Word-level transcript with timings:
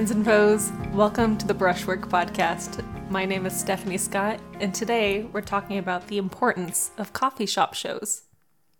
friends 0.00 0.12
and 0.12 0.24
foes. 0.24 0.72
Welcome 0.94 1.36
to 1.36 1.46
the 1.46 1.52
Brushwork 1.52 2.08
Podcast. 2.08 2.82
My 3.10 3.26
name 3.26 3.44
is 3.44 3.54
Stephanie 3.54 3.98
Scott, 3.98 4.40
and 4.58 4.74
today 4.74 5.24
we're 5.24 5.42
talking 5.42 5.76
about 5.76 6.06
the 6.06 6.16
importance 6.16 6.90
of 6.96 7.12
coffee 7.12 7.44
shop 7.44 7.74
shows. 7.74 8.22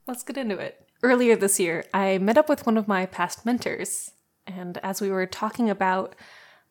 Let's 0.06 0.22
get 0.22 0.38
into 0.38 0.56
it. 0.56 0.88
Earlier 1.02 1.36
this 1.36 1.60
year, 1.60 1.84
I 1.92 2.16
met 2.16 2.38
up 2.38 2.48
with 2.48 2.64
one 2.64 2.78
of 2.78 2.88
my 2.88 3.04
past 3.04 3.44
mentors, 3.44 4.12
and 4.46 4.78
as 4.78 5.02
we 5.02 5.10
were 5.10 5.26
talking 5.26 5.68
about 5.68 6.14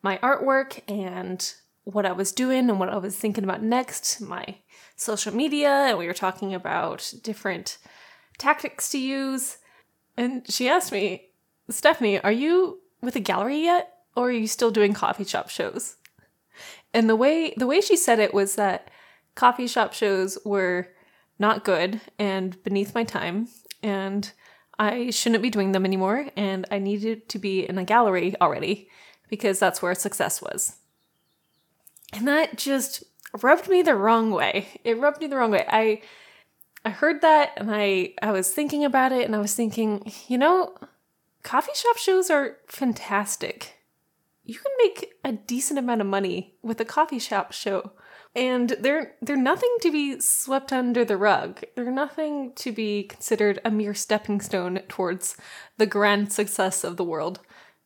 my 0.02 0.18
artwork 0.18 0.82
and 0.88 1.54
what 1.84 2.08
I 2.08 2.12
was 2.12 2.32
doing 2.32 2.72
and 2.72 2.80
what 2.80 2.90
I 2.90 2.98
was 2.98 3.16
thinking 3.16 3.44
about 3.44 3.62
next, 3.62 4.20
my 4.20 4.58
social 4.96 5.32
media, 5.32 5.70
and 5.70 6.00
we 6.00 6.08
were 6.08 6.14
talking 6.16 6.56
about 6.56 7.14
different 7.22 7.78
tactics 8.40 8.90
to 8.90 8.98
use. 8.98 9.60
And 10.18 10.52
she 10.52 10.68
asked 10.68 10.92
me, 10.92 11.28
Stephanie, 11.70 12.20
are 12.22 12.32
you 12.32 12.80
with 13.00 13.16
a 13.16 13.20
gallery 13.20 13.62
yet? 13.62 13.94
Or 14.20 14.28
are 14.28 14.32
you 14.32 14.48
still 14.48 14.70
doing 14.70 14.94
coffee 14.94 15.24
shop 15.24 15.50
shows? 15.50 15.96
And 16.94 17.10
the 17.10 17.16
way 17.16 17.54
the 17.56 17.66
way 17.66 17.80
she 17.80 17.96
said 17.96 18.20
it 18.20 18.34
was 18.34 18.56
that 18.56 18.92
coffee 19.34 19.66
shop 19.66 19.94
shows 19.94 20.38
were 20.44 20.90
not 21.40 21.64
good 21.64 22.02
and 22.20 22.62
beneath 22.66 22.94
my 22.94 23.06
time 23.06 23.48
and 23.82 24.30
I 24.78 25.10
shouldn't 25.12 25.42
be 25.42 25.50
doing 25.50 25.72
them 25.72 25.86
anymore 25.86 26.28
and 26.36 26.68
I 26.70 26.80
needed 26.80 27.30
to 27.30 27.40
be 27.40 27.62
in 27.62 27.78
a 27.78 27.86
gallery 27.86 28.36
already 28.42 28.90
because 29.30 29.58
that's 29.58 29.82
where 29.82 29.96
success 29.96 30.42
was. 30.42 30.76
And 32.12 32.28
that 32.28 32.58
just 32.58 33.06
rubbed 33.42 33.70
me 33.70 33.82
the 33.84 33.96
wrong 33.96 34.32
way. 34.32 34.68
It 34.84 34.98
rubbed 34.98 35.22
me 35.22 35.28
the 35.28 35.38
wrong 35.38 35.52
way. 35.52 35.66
I 35.70 36.02
I 36.84 36.90
heard 36.90 37.22
that 37.22 37.54
and 37.56 37.70
I 37.72 38.16
I 38.22 38.32
was 38.32 38.54
thinking 38.54 38.84
about 38.84 39.14
it 39.14 39.24
and 39.24 39.34
I 39.34 39.40
was 39.40 39.56
thinking, 39.56 40.12
you 40.28 40.38
know, 40.38 40.76
coffee 41.42 41.72
shop 41.74 41.96
shows 41.96 42.30
are 42.30 42.58
fantastic. 42.68 43.79
You 44.50 44.56
can 44.56 44.72
make 44.80 45.14
a 45.24 45.34
decent 45.34 45.78
amount 45.78 46.02
of 46.02 46.08
money 46.08 46.56
with 46.64 46.82
a 46.82 46.86
coffee 46.86 47.20
shop 47.20 47.52
show. 47.52 47.92
And 48.36 48.76
they're 48.80 49.14
they're 49.22 49.38
nothing 49.38 49.70
to 49.82 49.92
be 49.92 50.20
swept 50.20 50.74
under 50.74 51.06
the 51.06 51.18
rug. 51.18 51.62
They're 51.76 51.92
nothing 51.92 52.54
to 52.56 52.72
be 52.72 53.04
considered 53.04 53.62
a 53.64 53.70
mere 53.70 53.94
stepping 53.94 54.42
stone 54.42 54.80
towards 54.88 55.38
the 55.78 55.86
grand 55.86 56.34
success 56.34 56.84
of 56.84 56.98
the 56.98 57.04
world. 57.04 57.42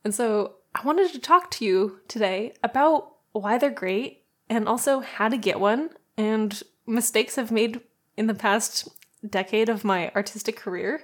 And 0.06 0.16
so 0.16 0.54
I 0.74 0.86
wanted 0.86 1.12
to 1.12 1.20
talk 1.20 1.52
to 1.52 1.66
you 1.66 2.00
today 2.08 2.54
about 2.64 3.12
why 3.34 3.58
they're 3.58 3.70
great 3.70 4.24
and 4.50 4.66
also 4.66 5.02
how 5.02 5.28
to 5.28 5.38
get 5.38 5.60
one 5.60 5.90
and 6.16 6.64
mistakes 6.88 7.38
I've 7.38 7.52
made 7.52 7.82
in 8.16 8.28
the 8.28 8.34
past 8.34 8.88
decade 9.30 9.68
of 9.68 9.84
my 9.84 10.14
artistic 10.16 10.56
career 10.56 11.02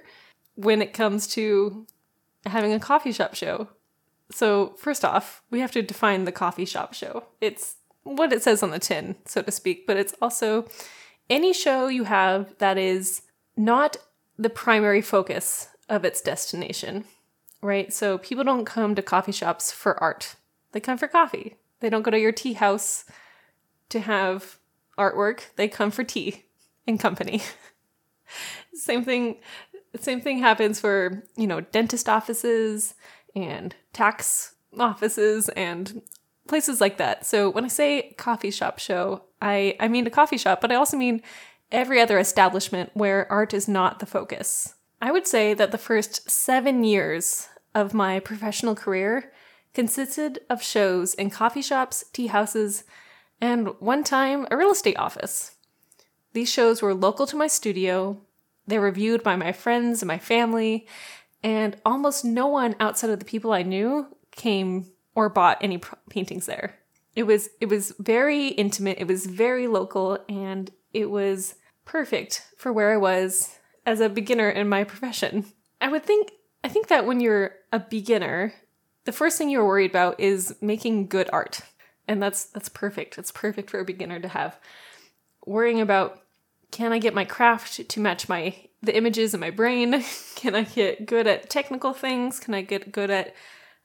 when 0.54 0.80
it 0.80 0.94
comes 0.94 1.26
to 1.34 1.86
having 2.46 2.72
a 2.72 2.80
coffee 2.80 3.12
shop 3.12 3.34
show. 3.34 3.68
So, 4.30 4.74
first 4.78 5.04
off, 5.04 5.42
we 5.50 5.60
have 5.60 5.72
to 5.72 5.82
define 5.82 6.24
the 6.24 6.32
coffee 6.32 6.64
shop 6.64 6.94
show. 6.94 7.24
It's 7.40 7.76
what 8.04 8.32
it 8.32 8.42
says 8.42 8.62
on 8.62 8.70
the 8.70 8.78
tin, 8.78 9.16
so 9.26 9.42
to 9.42 9.50
speak, 9.50 9.86
but 9.86 9.96
it's 9.96 10.14
also 10.22 10.68
any 11.28 11.52
show 11.52 11.88
you 11.88 12.04
have 12.04 12.56
that 12.58 12.78
is 12.78 13.22
not 13.56 13.96
the 14.38 14.50
primary 14.50 15.02
focus 15.02 15.68
of 15.88 16.04
its 16.04 16.20
destination, 16.20 17.04
right? 17.60 17.92
So, 17.92 18.18
people 18.18 18.44
don't 18.44 18.64
come 18.64 18.94
to 18.94 19.02
coffee 19.02 19.32
shops 19.32 19.72
for 19.72 20.00
art, 20.02 20.36
they 20.72 20.80
come 20.80 20.98
for 20.98 21.08
coffee. 21.08 21.56
They 21.80 21.88
don't 21.88 22.02
go 22.02 22.10
to 22.10 22.18
your 22.20 22.32
tea 22.32 22.52
house 22.52 23.06
to 23.88 24.00
have 24.00 24.58
artwork, 24.98 25.44
they 25.56 25.66
come 25.66 25.90
for 25.90 26.04
tea 26.04 26.44
and 26.86 27.00
company. 27.00 27.42
same 28.74 29.04
thing 29.04 29.36
same 29.98 30.20
thing 30.20 30.38
happens 30.38 30.78
for, 30.78 31.24
you 31.36 31.46
know, 31.46 31.60
dentist 31.60 32.08
offices 32.08 32.94
and 33.34 33.74
tax 33.92 34.54
offices 34.78 35.48
and 35.50 36.02
places 36.48 36.80
like 36.80 36.96
that. 36.98 37.26
So 37.26 37.50
when 37.50 37.64
I 37.64 37.68
say 37.68 38.14
coffee 38.18 38.50
shop 38.50 38.78
show, 38.78 39.24
I 39.40 39.76
I 39.80 39.88
mean 39.88 40.06
a 40.06 40.10
coffee 40.10 40.38
shop, 40.38 40.60
but 40.60 40.72
I 40.72 40.76
also 40.76 40.96
mean 40.96 41.22
every 41.70 42.00
other 42.00 42.18
establishment 42.18 42.90
where 42.94 43.30
art 43.30 43.54
is 43.54 43.68
not 43.68 44.00
the 44.00 44.06
focus. 44.06 44.74
I 45.00 45.12
would 45.12 45.26
say 45.26 45.54
that 45.54 45.70
the 45.70 45.78
first 45.78 46.30
7 46.30 46.84
years 46.84 47.48
of 47.74 47.94
my 47.94 48.20
professional 48.20 48.74
career 48.74 49.32
consisted 49.72 50.40
of 50.50 50.62
shows 50.62 51.14
in 51.14 51.30
coffee 51.30 51.62
shops, 51.62 52.04
tea 52.12 52.26
houses, 52.26 52.84
and 53.40 53.68
one 53.78 54.04
time 54.04 54.46
a 54.50 54.56
real 54.56 54.72
estate 54.72 54.98
office. 54.98 55.56
These 56.32 56.52
shows 56.52 56.82
were 56.82 56.94
local 56.94 57.26
to 57.28 57.36
my 57.36 57.46
studio, 57.46 58.20
they 58.66 58.78
were 58.78 58.90
viewed 58.90 59.22
by 59.22 59.36
my 59.36 59.52
friends 59.52 60.02
and 60.02 60.08
my 60.08 60.18
family, 60.18 60.86
and 61.42 61.76
almost 61.84 62.24
no 62.24 62.46
one 62.46 62.76
outside 62.80 63.10
of 63.10 63.18
the 63.18 63.24
people 63.24 63.52
I 63.52 63.62
knew 63.62 64.06
came 64.30 64.86
or 65.14 65.28
bought 65.28 65.58
any 65.60 65.80
paintings 66.08 66.46
there. 66.46 66.78
It 67.16 67.24
was 67.24 67.50
it 67.60 67.68
was 67.68 67.94
very 67.98 68.48
intimate, 68.48 68.98
it 68.98 69.06
was 69.06 69.26
very 69.26 69.66
local, 69.66 70.18
and 70.28 70.70
it 70.92 71.10
was 71.10 71.54
perfect 71.84 72.46
for 72.56 72.72
where 72.72 72.92
I 72.92 72.96
was 72.96 73.58
as 73.84 74.00
a 74.00 74.08
beginner 74.08 74.48
in 74.48 74.68
my 74.68 74.84
profession. 74.84 75.46
I 75.80 75.88
would 75.88 76.04
think 76.04 76.32
I 76.62 76.68
think 76.68 76.88
that 76.88 77.06
when 77.06 77.20
you're 77.20 77.52
a 77.72 77.80
beginner, 77.80 78.54
the 79.04 79.12
first 79.12 79.38
thing 79.38 79.48
you're 79.48 79.66
worried 79.66 79.90
about 79.90 80.20
is 80.20 80.54
making 80.60 81.08
good 81.08 81.28
art. 81.32 81.60
And 82.06 82.22
that's 82.22 82.44
that's 82.44 82.68
perfect. 82.68 83.18
It's 83.18 83.32
perfect 83.32 83.70
for 83.70 83.80
a 83.80 83.84
beginner 83.84 84.20
to 84.20 84.28
have. 84.28 84.58
Worrying 85.46 85.80
about 85.80 86.22
can 86.70 86.92
I 86.92 86.98
get 86.98 87.14
my 87.14 87.24
craft 87.24 87.88
to 87.88 88.00
match 88.00 88.28
my 88.28 88.54
the 88.82 88.96
images 88.96 89.34
in 89.34 89.40
my 89.40 89.50
brain? 89.50 90.04
Can 90.34 90.54
I 90.54 90.62
get 90.62 91.06
good 91.06 91.26
at 91.26 91.50
technical 91.50 91.92
things? 91.92 92.40
Can 92.40 92.54
I 92.54 92.62
get 92.62 92.92
good 92.92 93.10
at 93.10 93.34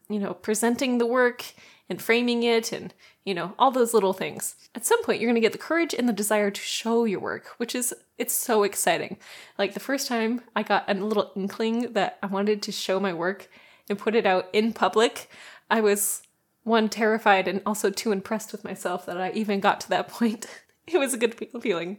you 0.10 0.20
know 0.20 0.34
presenting 0.34 0.98
the 0.98 1.06
work 1.06 1.46
and 1.90 2.02
framing 2.02 2.44
it 2.44 2.72
and 2.72 2.94
you 3.24 3.34
know 3.34 3.54
all 3.60 3.72
those 3.72 3.94
little 3.94 4.14
things. 4.14 4.56
At 4.74 4.86
some 4.86 5.04
point 5.04 5.20
you're 5.20 5.30
going 5.30 5.36
to 5.36 5.46
get 5.46 5.52
the 5.52 5.58
courage 5.58 5.94
and 5.94 6.08
the 6.08 6.14
desire 6.14 6.52
to 6.52 6.62
show 6.62 7.06
your 7.06 7.20
work, 7.20 7.48
which 7.58 7.76
is 7.76 7.94
it's 8.18 8.34
so 8.34 8.64
exciting. 8.64 9.18
Like 9.58 9.74
the 9.74 9.80
first 9.80 10.08
time 10.08 10.42
I 10.56 10.64
got 10.64 10.90
a 10.90 10.94
little 10.94 11.32
inkling 11.36 11.94
that 11.94 12.18
I 12.24 12.28
wanted 12.28 12.62
to 12.64 12.72
show 12.72 13.00
my 13.00 13.14
work 13.14 13.50
and 13.90 14.00
put 14.00 14.16
it 14.16 14.26
out 14.26 14.50
in 14.54 14.74
public, 14.74 15.30
I 15.70 15.82
was 15.82 16.24
one 16.64 16.90
terrified 16.90 17.48
and 17.48 17.62
also 17.66 17.90
too 17.92 18.12
impressed 18.12 18.52
with 18.52 18.64
myself 18.64 19.06
that 19.06 19.22
I 19.22 19.32
even 19.32 19.60
got 19.60 19.80
to 19.82 19.90
that 19.90 20.08
point. 20.10 20.48
It 20.88 20.98
was 20.98 21.14
a 21.14 21.18
good 21.18 21.36
feeling. 21.62 21.98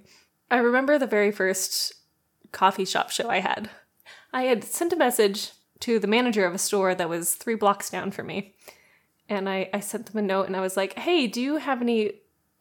I 0.50 0.58
remember 0.58 0.98
the 0.98 1.06
very 1.08 1.32
first 1.32 1.92
coffee 2.52 2.84
shop 2.84 3.10
show 3.10 3.28
I 3.28 3.40
had. 3.40 3.70
I 4.32 4.42
had 4.42 4.64
sent 4.64 4.92
a 4.92 4.96
message 4.96 5.52
to 5.80 5.98
the 5.98 6.06
manager 6.06 6.46
of 6.46 6.54
a 6.54 6.58
store 6.58 6.94
that 6.94 7.08
was 7.08 7.34
three 7.34 7.54
blocks 7.54 7.90
down 7.90 8.10
from 8.10 8.26
me. 8.26 8.54
And 9.28 9.48
I, 9.48 9.68
I 9.72 9.80
sent 9.80 10.06
them 10.06 10.18
a 10.18 10.26
note 10.26 10.46
and 10.46 10.56
I 10.56 10.60
was 10.60 10.76
like, 10.76 10.98
hey, 10.98 11.26
do 11.26 11.40
you 11.40 11.56
have 11.56 11.82
any 11.82 12.12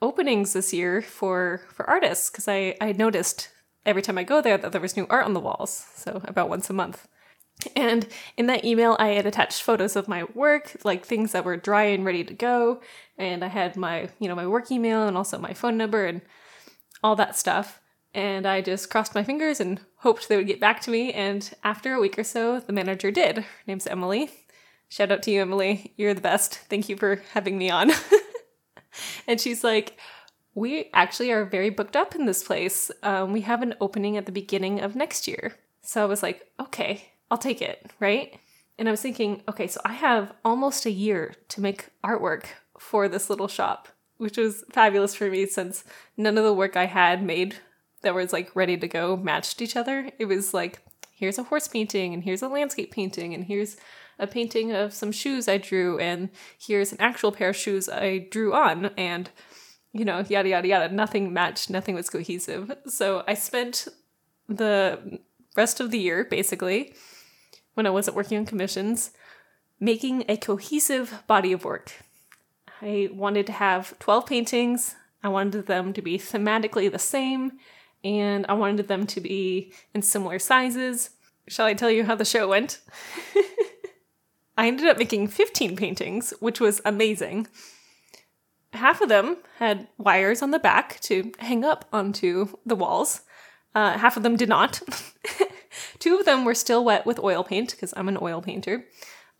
openings 0.01 0.53
this 0.53 0.73
year 0.73 1.01
for, 1.01 1.61
for 1.73 1.87
artists? 1.89 2.29
Because 2.29 2.47
I, 2.47 2.75
I 2.81 2.91
noticed 2.91 3.49
every 3.85 4.01
time 4.01 4.17
I 4.17 4.23
go 4.23 4.41
there 4.41 4.57
that 4.57 4.71
there 4.71 4.81
was 4.81 4.97
new 4.97 5.07
art 5.09 5.25
on 5.25 5.33
the 5.33 5.39
walls. 5.39 5.85
So 5.95 6.21
about 6.25 6.49
once 6.49 6.69
a 6.69 6.73
month. 6.73 7.07
And 7.75 8.07
in 8.35 8.47
that 8.47 8.65
email, 8.65 8.97
I 8.99 9.09
had 9.09 9.25
attached 9.25 9.61
photos 9.61 9.95
of 9.95 10.07
my 10.07 10.25
work, 10.33 10.75
like 10.83 11.05
things 11.05 11.31
that 11.31 11.45
were 11.45 11.55
dry 11.55 11.83
and 11.83 12.03
ready 12.03 12.23
to 12.23 12.33
go. 12.33 12.81
And 13.17 13.45
I 13.45 13.47
had 13.47 13.77
my, 13.77 14.09
you 14.19 14.27
know, 14.27 14.35
my 14.35 14.47
work 14.47 14.71
email 14.71 15.07
and 15.07 15.15
also 15.15 15.37
my 15.37 15.53
phone 15.53 15.77
number 15.77 16.05
and 16.05 16.21
all 17.01 17.15
that 17.15 17.37
stuff. 17.37 17.79
And 18.15 18.47
I 18.47 18.61
just 18.61 18.89
crossed 18.89 19.13
my 19.13 19.25
fingers 19.25 19.59
and 19.59 19.81
hoped 19.97 20.29
they 20.29 20.37
would 20.37 20.47
get 20.47 20.61
back 20.61 20.79
to 20.81 20.91
me. 20.91 21.11
And 21.11 21.53
after 21.65 21.93
a 21.93 21.99
week 21.99 22.17
or 22.17 22.23
so, 22.23 22.61
the 22.61 22.71
manager 22.71 23.11
did. 23.11 23.39
Her 23.39 23.45
name's 23.67 23.85
Emily. 23.85 24.31
Shout 24.87 25.11
out 25.11 25.21
to 25.23 25.31
you, 25.31 25.41
Emily. 25.41 25.93
You're 25.97 26.13
the 26.13 26.21
best. 26.21 26.55
Thank 26.55 26.87
you 26.87 26.95
for 26.95 27.21
having 27.33 27.57
me 27.57 27.69
on. 27.69 27.91
and 29.27 29.41
she's 29.41 29.65
like, 29.65 29.99
We 30.53 30.89
actually 30.93 31.33
are 31.33 31.43
very 31.43 31.69
booked 31.69 31.97
up 31.97 32.15
in 32.15 32.25
this 32.25 32.41
place. 32.41 32.89
Um, 33.03 33.33
we 33.33 33.41
have 33.41 33.61
an 33.61 33.75
opening 33.81 34.15
at 34.15 34.25
the 34.25 34.31
beginning 34.31 34.79
of 34.79 34.95
next 34.95 35.27
year. 35.27 35.55
So 35.81 36.01
I 36.01 36.05
was 36.05 36.23
like, 36.23 36.47
Okay, 36.57 37.11
I'll 37.29 37.37
take 37.37 37.61
it, 37.61 37.91
right? 37.99 38.39
And 38.79 38.87
I 38.87 38.91
was 38.91 39.01
thinking, 39.01 39.41
okay, 39.47 39.67
so 39.67 39.79
I 39.85 39.93
have 39.93 40.33
almost 40.43 40.85
a 40.85 40.91
year 40.91 41.33
to 41.49 41.61
make 41.61 41.89
artwork 42.03 42.45
for 42.77 43.07
this 43.07 43.29
little 43.29 43.47
shop 43.47 43.87
which 44.17 44.37
was 44.37 44.63
fabulous 44.71 45.15
for 45.15 45.29
me 45.29 45.45
since 45.45 45.83
none 46.17 46.37
of 46.37 46.43
the 46.43 46.53
work 46.53 46.77
I 46.77 46.85
had 46.85 47.23
made 47.23 47.57
that 48.05 48.15
was 48.15 48.31
like 48.31 48.55
ready 48.55 48.77
to 48.77 48.87
go 48.87 49.17
matched 49.17 49.61
each 49.61 49.75
other. 49.75 50.09
It 50.17 50.25
was 50.25 50.53
like, 50.53 50.79
here's 51.11 51.37
a 51.37 51.43
horse 51.43 51.67
painting, 51.67 52.13
and 52.13 52.23
here's 52.23 52.41
a 52.41 52.47
landscape 52.47 52.91
painting, 52.91 53.33
and 53.33 53.43
here's 53.43 53.75
a 54.17 54.27
painting 54.27 54.71
of 54.71 54.93
some 54.93 55.11
shoes 55.11 55.49
I 55.49 55.57
drew, 55.57 55.99
and 55.99 56.29
here's 56.57 56.93
an 56.93 57.01
actual 57.01 57.33
pair 57.33 57.49
of 57.49 57.55
shoes 57.57 57.89
I 57.89 58.27
drew 58.31 58.53
on, 58.53 58.91
and 58.97 59.29
you 59.91 60.05
know, 60.05 60.25
yada 60.29 60.49
yada 60.49 60.67
yada. 60.67 60.93
Nothing 60.93 61.33
matched, 61.33 61.69
nothing 61.69 61.95
was 61.95 62.09
cohesive. 62.09 62.71
So 62.87 63.23
I 63.27 63.33
spent 63.33 63.87
the 64.47 65.19
rest 65.57 65.79
of 65.79 65.91
the 65.91 65.99
year 65.99 66.23
basically, 66.23 66.95
when 67.73 67.85
I 67.85 67.89
wasn't 67.89 68.15
working 68.15 68.37
on 68.37 68.45
commissions, 68.45 69.11
making 69.79 70.23
a 70.29 70.37
cohesive 70.37 71.23
body 71.27 71.51
of 71.51 71.65
work 71.65 71.91
I 72.81 73.09
wanted 73.11 73.45
to 73.47 73.53
have 73.53 73.97
12 73.99 74.25
paintings. 74.25 74.95
I 75.23 75.29
wanted 75.29 75.65
them 75.65 75.93
to 75.93 76.01
be 76.01 76.17
thematically 76.17 76.91
the 76.91 76.99
same, 76.99 77.53
and 78.05 78.45
I 78.47 78.53
wanted 78.53 78.87
them 78.87 79.07
to 79.07 79.19
be 79.19 79.73
in 79.93 80.03
similar 80.03 80.37
sizes. 80.37 81.09
Shall 81.47 81.65
I 81.65 81.73
tell 81.73 81.89
you 81.89 82.03
how 82.05 82.13
the 82.15 82.23
show 82.23 82.47
went? 82.47 82.79
I 84.57 84.67
ended 84.67 84.87
up 84.87 84.99
making 84.99 85.27
15 85.27 85.75
paintings, 85.75 86.33
which 86.39 86.59
was 86.59 86.81
amazing. 86.85 87.47
Half 88.73 89.01
of 89.01 89.09
them 89.09 89.37
had 89.57 89.87
wires 89.97 90.43
on 90.43 90.51
the 90.51 90.59
back 90.59 90.99
to 91.01 91.31
hang 91.39 91.65
up 91.65 91.85
onto 91.91 92.49
the 92.65 92.75
walls. 92.75 93.21
Uh, 93.73 93.97
half 93.97 94.15
of 94.15 94.23
them 94.23 94.37
did 94.37 94.49
not. 94.49 94.81
Two 95.99 96.17
of 96.17 96.25
them 96.25 96.45
were 96.45 96.53
still 96.53 96.85
wet 96.85 97.05
with 97.05 97.19
oil 97.19 97.43
paint 97.43 97.71
because 97.71 97.93
I'm 97.97 98.07
an 98.07 98.19
oil 98.21 98.41
painter. 98.41 98.85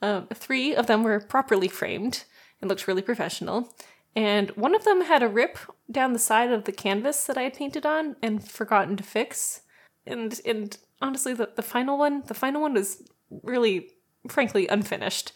Um, 0.02 0.28
three 0.34 0.76
of 0.76 0.88
them 0.88 1.04
were 1.04 1.20
properly 1.20 1.68
framed 1.68 2.26
and 2.60 2.70
looked 2.70 2.88
really 2.88 3.02
professional. 3.02 3.74
And 4.16 4.50
one 4.52 4.74
of 4.74 4.86
them 4.86 5.02
had 5.02 5.22
a 5.22 5.28
rip 5.28 5.58
down 5.92 6.14
the 6.14 6.20
side 6.20 6.52
of 6.52 6.64
the 6.64 6.72
canvas 6.72 7.26
that 7.26 7.38
I 7.38 7.44
had 7.44 7.54
painted 7.54 7.86
on 7.86 8.16
and 8.22 8.48
forgotten 8.48 8.96
to 8.98 9.04
fix. 9.04 9.62
And 10.06 10.40
and 10.46 10.78
honestly, 11.02 11.34
the, 11.34 11.50
the 11.56 11.62
final 11.62 11.98
one, 11.98 12.24
the 12.28 12.34
final 12.34 12.62
one 12.62 12.74
was 12.74 13.04
really, 13.44 13.90
frankly, 14.30 14.68
unfinished. 14.68 15.34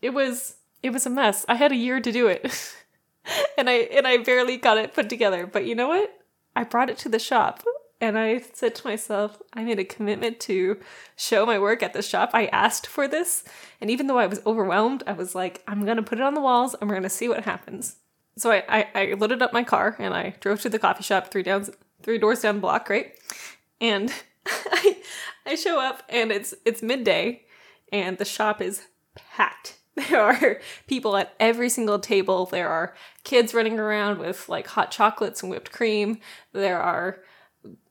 It 0.00 0.10
was 0.10 0.56
it 0.82 0.90
was 0.90 1.06
a 1.06 1.10
mess. 1.10 1.44
I 1.48 1.56
had 1.56 1.72
a 1.72 1.76
year 1.76 2.00
to 2.00 2.12
do 2.12 2.28
it. 2.28 2.74
and 3.58 3.68
I 3.68 3.74
and 3.74 4.06
I 4.06 4.18
barely 4.18 4.56
got 4.56 4.78
it 4.78 4.94
put 4.94 5.08
together. 5.08 5.46
But 5.46 5.66
you 5.66 5.74
know 5.74 5.88
what? 5.88 6.10
I 6.56 6.64
brought 6.64 6.90
it 6.90 6.98
to 6.98 7.08
the 7.08 7.18
shop 7.18 7.62
and 8.02 8.18
I 8.18 8.40
said 8.52 8.74
to 8.74 8.86
myself, 8.86 9.40
I 9.52 9.62
made 9.62 9.78
a 9.78 9.84
commitment 9.84 10.40
to 10.40 10.80
show 11.14 11.46
my 11.46 11.56
work 11.60 11.84
at 11.84 11.92
the 11.92 12.02
shop. 12.02 12.30
I 12.34 12.46
asked 12.46 12.84
for 12.84 13.06
this. 13.06 13.44
And 13.80 13.90
even 13.90 14.08
though 14.08 14.18
I 14.18 14.26
was 14.26 14.42
overwhelmed, 14.44 15.04
I 15.06 15.12
was 15.12 15.36
like, 15.36 15.62
I'm 15.68 15.84
going 15.84 15.98
to 15.98 16.02
put 16.02 16.18
it 16.18 16.24
on 16.24 16.34
the 16.34 16.40
walls 16.40 16.74
and 16.74 16.90
we're 16.90 16.96
going 16.96 17.04
to 17.04 17.08
see 17.08 17.28
what 17.28 17.44
happens. 17.44 17.96
So 18.36 18.50
I, 18.50 18.64
I, 18.68 18.88
I, 18.94 19.14
loaded 19.14 19.40
up 19.40 19.52
my 19.52 19.62
car 19.62 19.94
and 20.00 20.14
I 20.14 20.34
drove 20.40 20.60
to 20.62 20.68
the 20.68 20.80
coffee 20.80 21.04
shop 21.04 21.30
three 21.30 21.44
down, 21.44 21.68
three 22.02 22.18
doors 22.18 22.40
down 22.40 22.56
the 22.56 22.60
block, 22.60 22.90
right? 22.90 23.12
And 23.80 24.12
I, 24.46 24.96
I 25.46 25.54
show 25.54 25.80
up 25.80 26.02
and 26.08 26.32
it's, 26.32 26.54
it's 26.64 26.82
midday 26.82 27.42
and 27.92 28.18
the 28.18 28.24
shop 28.24 28.60
is 28.60 28.82
packed. 29.14 29.78
There 30.08 30.22
are 30.22 30.58
people 30.86 31.16
at 31.18 31.34
every 31.38 31.68
single 31.68 31.98
table. 31.98 32.46
There 32.46 32.68
are 32.68 32.94
kids 33.24 33.52
running 33.52 33.78
around 33.78 34.18
with 34.18 34.48
like 34.48 34.66
hot 34.66 34.90
chocolates 34.90 35.42
and 35.42 35.50
whipped 35.50 35.70
cream. 35.70 36.18
There 36.54 36.80
are 36.80 37.20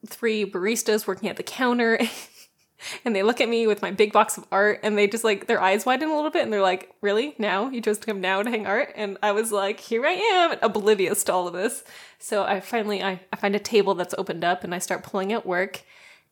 three 0.06 0.46
baristas 0.46 1.08
working 1.08 1.30
at 1.30 1.38
the 1.38 1.44
counter 1.44 2.00
and 3.06 3.16
they 3.16 3.24
look 3.24 3.42
at 3.42 3.50
me 3.50 3.68
with 3.68 3.82
my 3.82 3.92
big 3.92 4.12
box 4.12 4.38
of 4.38 4.46
art 4.52 4.80
and 4.84 4.98
they 4.98 5.08
just 5.08 5.24
like 5.24 5.48
their 5.48 5.62
eyes 5.62 5.86
widen 5.86 6.10
a 6.10 6.16
little 6.16 6.32
bit 6.32 6.44
and 6.44 6.52
they're 6.52 6.62
like 6.62 6.94
really? 7.02 7.36
Now? 7.38 7.70
You 7.70 7.82
chose 7.82 8.00
to 8.00 8.06
come 8.06 8.22
now 8.22 8.42
to 8.42 8.50
hang 8.50 8.66
art? 8.66 8.94
And 8.96 9.18
i 9.22 9.32
was 9.32 9.52
like 9.52 9.80
here 9.80 10.06
i 10.06 10.12
am 10.12 10.58
oblivious 10.62 11.24
to 11.26 11.34
all 11.34 11.48
of 11.48 11.54
this. 11.54 11.84
So 12.20 12.44
i 12.44 12.60
finally 12.60 13.04
I, 13.04 13.22
I 13.32 13.36
find 13.36 13.56
a 13.56 13.60
table 13.60 13.96
that's 13.96 14.16
opened 14.18 14.44
up 14.44 14.64
and 14.64 14.74
i 14.74 14.80
start 14.80 15.04
pulling 15.04 15.32
out 15.34 15.46
work 15.46 15.84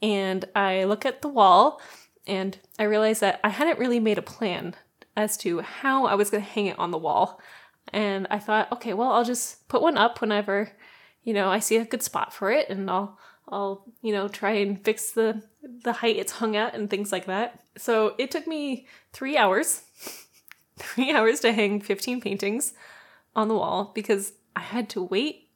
and 0.01 0.45
i 0.55 0.83
look 0.83 1.05
at 1.05 1.21
the 1.21 1.27
wall 1.27 1.81
and 2.25 2.57
i 2.77 2.83
realize 2.83 3.19
that 3.19 3.39
i 3.43 3.49
hadn't 3.49 3.79
really 3.79 3.99
made 3.99 4.17
a 4.17 4.23
plan 4.23 4.75
as 5.15 5.37
to 5.37 5.59
how 5.61 6.05
i 6.05 6.15
was 6.15 6.29
going 6.29 6.43
to 6.43 6.49
hang 6.49 6.67
it 6.67 6.79
on 6.79 6.91
the 6.91 6.97
wall. 6.97 7.39
And 7.91 8.27
i 8.29 8.39
thought 8.39 8.71
okay 8.71 8.93
well 8.93 9.11
i'll 9.11 9.23
just 9.23 9.67
put 9.67 9.81
one 9.81 9.97
up 9.97 10.21
whenever 10.21 10.71
you 11.23 11.33
know 11.33 11.49
i 11.49 11.59
see 11.59 11.77
a 11.77 11.85
good 11.85 12.03
spot 12.03 12.33
for 12.33 12.51
it 12.51 12.69
and 12.69 12.89
i'll 12.89 13.17
I'll, 13.49 13.85
you 14.01 14.13
know, 14.13 14.27
try 14.27 14.51
and 14.51 14.83
fix 14.83 15.11
the 15.11 15.43
the 15.83 15.93
height 15.93 16.17
it's 16.17 16.33
hung 16.33 16.55
at 16.55 16.75
and 16.75 16.89
things 16.89 17.11
like 17.11 17.25
that. 17.25 17.61
So 17.77 18.15
it 18.17 18.31
took 18.31 18.47
me 18.47 18.87
three 19.13 19.37
hours, 19.37 19.81
three 20.77 21.11
hours 21.11 21.39
to 21.41 21.51
hang 21.51 21.81
15 21.81 22.21
paintings 22.21 22.73
on 23.35 23.47
the 23.47 23.55
wall 23.55 23.91
because 23.93 24.33
I 24.55 24.61
had 24.61 24.89
to 24.89 25.03
wait 25.03 25.49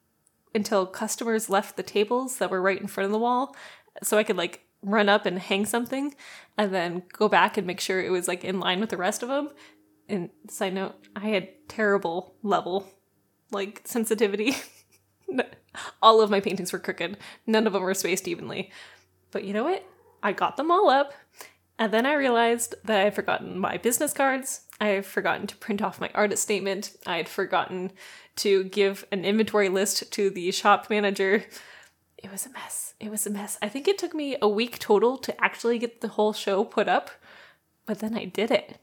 until 0.54 0.86
customers 0.86 1.50
left 1.50 1.76
the 1.76 1.82
tables 1.82 2.38
that 2.38 2.50
were 2.50 2.62
right 2.62 2.80
in 2.80 2.86
front 2.86 3.06
of 3.06 3.12
the 3.12 3.18
wall 3.18 3.56
so 4.02 4.18
I 4.18 4.22
could 4.22 4.36
like 4.36 4.64
run 4.82 5.08
up 5.08 5.26
and 5.26 5.38
hang 5.38 5.66
something 5.66 6.14
and 6.56 6.72
then 6.72 7.02
go 7.12 7.28
back 7.28 7.56
and 7.56 7.66
make 7.66 7.80
sure 7.80 8.00
it 8.00 8.10
was 8.10 8.28
like 8.28 8.44
in 8.44 8.60
line 8.60 8.80
with 8.80 8.90
the 8.90 8.96
rest 8.96 9.22
of 9.22 9.28
them. 9.28 9.50
And 10.08 10.30
side 10.48 10.74
note, 10.74 10.94
I 11.16 11.28
had 11.28 11.48
terrible 11.68 12.34
level 12.42 12.86
like 13.50 13.82
sensitivity 13.84 14.54
all 16.02 16.20
of 16.20 16.30
my 16.30 16.40
paintings 16.40 16.72
were 16.72 16.78
crooked. 16.78 17.16
None 17.46 17.66
of 17.66 17.72
them 17.72 17.82
were 17.82 17.94
spaced 17.94 18.28
evenly. 18.28 18.70
But 19.30 19.44
you 19.44 19.52
know 19.52 19.64
what? 19.64 19.84
I 20.22 20.32
got 20.32 20.56
them 20.56 20.70
all 20.70 20.88
up. 20.88 21.12
And 21.78 21.92
then 21.92 22.06
I 22.06 22.14
realized 22.14 22.74
that 22.84 23.00
I 23.00 23.04
had 23.04 23.14
forgotten 23.14 23.58
my 23.58 23.78
business 23.78 24.12
cards. 24.12 24.62
I 24.80 24.88
had 24.88 25.06
forgotten 25.06 25.46
to 25.48 25.56
print 25.56 25.82
off 25.82 26.00
my 26.00 26.10
artist 26.14 26.42
statement. 26.42 26.96
I 27.06 27.16
had 27.16 27.28
forgotten 27.28 27.92
to 28.36 28.64
give 28.64 29.04
an 29.10 29.24
inventory 29.24 29.68
list 29.68 30.10
to 30.12 30.30
the 30.30 30.50
shop 30.52 30.88
manager. 30.88 31.44
It 32.16 32.30
was 32.30 32.46
a 32.46 32.50
mess. 32.50 32.94
It 33.00 33.10
was 33.10 33.26
a 33.26 33.30
mess. 33.30 33.58
I 33.60 33.68
think 33.68 33.88
it 33.88 33.98
took 33.98 34.14
me 34.14 34.36
a 34.40 34.48
week 34.48 34.78
total 34.78 35.18
to 35.18 35.44
actually 35.44 35.78
get 35.78 36.00
the 36.00 36.08
whole 36.08 36.32
show 36.32 36.64
put 36.64 36.88
up, 36.88 37.10
but 37.86 37.98
then 37.98 38.16
I 38.16 38.24
did 38.24 38.50
it. 38.50 38.78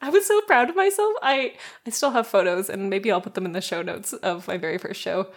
I 0.00 0.10
was 0.10 0.26
so 0.26 0.40
proud 0.40 0.68
of 0.68 0.76
myself. 0.76 1.12
I 1.22 1.54
I 1.86 1.90
still 1.90 2.10
have 2.10 2.26
photos 2.26 2.68
and 2.68 2.90
maybe 2.90 3.12
I'll 3.12 3.20
put 3.20 3.34
them 3.34 3.46
in 3.46 3.52
the 3.52 3.60
show 3.60 3.82
notes 3.82 4.12
of 4.12 4.48
my 4.48 4.56
very 4.56 4.76
first 4.76 5.00
show. 5.00 5.28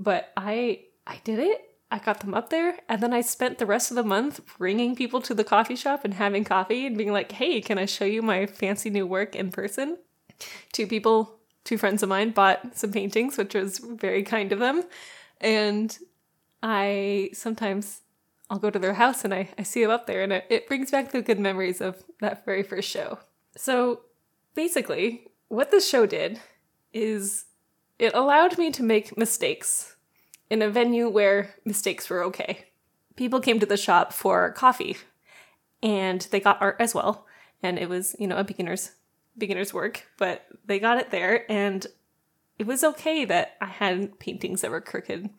But 0.00 0.32
I 0.36 0.80
I 1.06 1.20
did 1.22 1.38
it. 1.38 1.76
I 1.92 1.98
got 1.98 2.20
them 2.20 2.34
up 2.34 2.50
there 2.50 2.78
and 2.88 3.02
then 3.02 3.12
I 3.12 3.20
spent 3.20 3.58
the 3.58 3.66
rest 3.66 3.90
of 3.90 3.96
the 3.96 4.04
month 4.04 4.40
bringing 4.58 4.94
people 4.96 5.20
to 5.22 5.34
the 5.34 5.44
coffee 5.44 5.76
shop 5.76 6.04
and 6.04 6.14
having 6.14 6.44
coffee 6.44 6.86
and 6.86 6.96
being 6.96 7.12
like, 7.12 7.32
"Hey, 7.32 7.60
can 7.60 7.78
I 7.78 7.86
show 7.86 8.04
you 8.04 8.22
my 8.22 8.46
fancy 8.46 8.90
new 8.90 9.06
work 9.06 9.36
in 9.36 9.50
person?" 9.50 9.98
Two 10.72 10.86
people, 10.86 11.38
two 11.64 11.76
friends 11.76 12.02
of 12.02 12.08
mine 12.08 12.30
bought 12.30 12.76
some 12.76 12.92
paintings, 12.92 13.36
which 13.36 13.54
was 13.54 13.78
very 13.78 14.22
kind 14.22 14.52
of 14.52 14.58
them. 14.58 14.84
And 15.40 15.96
I 16.62 17.30
sometimes 17.34 18.00
I'll 18.48 18.58
go 18.58 18.70
to 18.70 18.78
their 18.78 18.94
house 18.94 19.24
and 19.24 19.34
I, 19.34 19.50
I 19.58 19.64
see 19.64 19.82
them 19.82 19.90
up 19.90 20.06
there 20.06 20.22
and 20.22 20.32
it, 20.32 20.44
it 20.48 20.66
brings 20.66 20.90
back 20.90 21.12
the 21.12 21.22
good 21.22 21.38
memories 21.38 21.80
of 21.80 22.02
that 22.20 22.44
very 22.44 22.62
first 22.62 22.88
show. 22.88 23.18
So 23.56 24.02
basically, 24.54 25.26
what 25.48 25.70
this 25.70 25.88
show 25.88 26.06
did 26.06 26.40
is 26.92 27.44
it 27.98 28.14
allowed 28.14 28.56
me 28.58 28.70
to 28.72 28.82
make 28.82 29.18
mistakes 29.18 29.96
in 30.50 30.62
a 30.62 30.68
venue 30.68 31.08
where 31.08 31.54
mistakes 31.64 32.10
were 32.10 32.22
okay. 32.24 32.66
People 33.16 33.40
came 33.40 33.60
to 33.60 33.66
the 33.66 33.76
shop 33.76 34.12
for 34.12 34.50
coffee 34.52 34.96
and 35.82 36.22
they 36.30 36.40
got 36.40 36.60
art 36.60 36.76
as 36.78 36.94
well. 36.94 37.26
And 37.62 37.78
it 37.78 37.88
was, 37.88 38.16
you 38.18 38.26
know, 38.26 38.36
a 38.36 38.44
beginner's 38.44 38.92
beginner's 39.38 39.72
work, 39.72 40.06
but 40.18 40.46
they 40.66 40.78
got 40.78 40.98
it 40.98 41.10
there 41.10 41.50
and 41.50 41.86
it 42.58 42.66
was 42.66 42.84
okay 42.84 43.24
that 43.24 43.56
I 43.60 43.66
had 43.66 44.18
paintings 44.18 44.60
that 44.60 44.70
were 44.70 44.82
crooked 44.82 45.30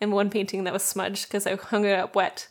and 0.00 0.12
one 0.12 0.30
painting 0.30 0.64
that 0.64 0.72
was 0.72 0.84
smudged 0.84 1.26
because 1.26 1.46
I 1.46 1.56
hung 1.56 1.84
it 1.84 1.98
up 1.98 2.14
wet 2.14 2.46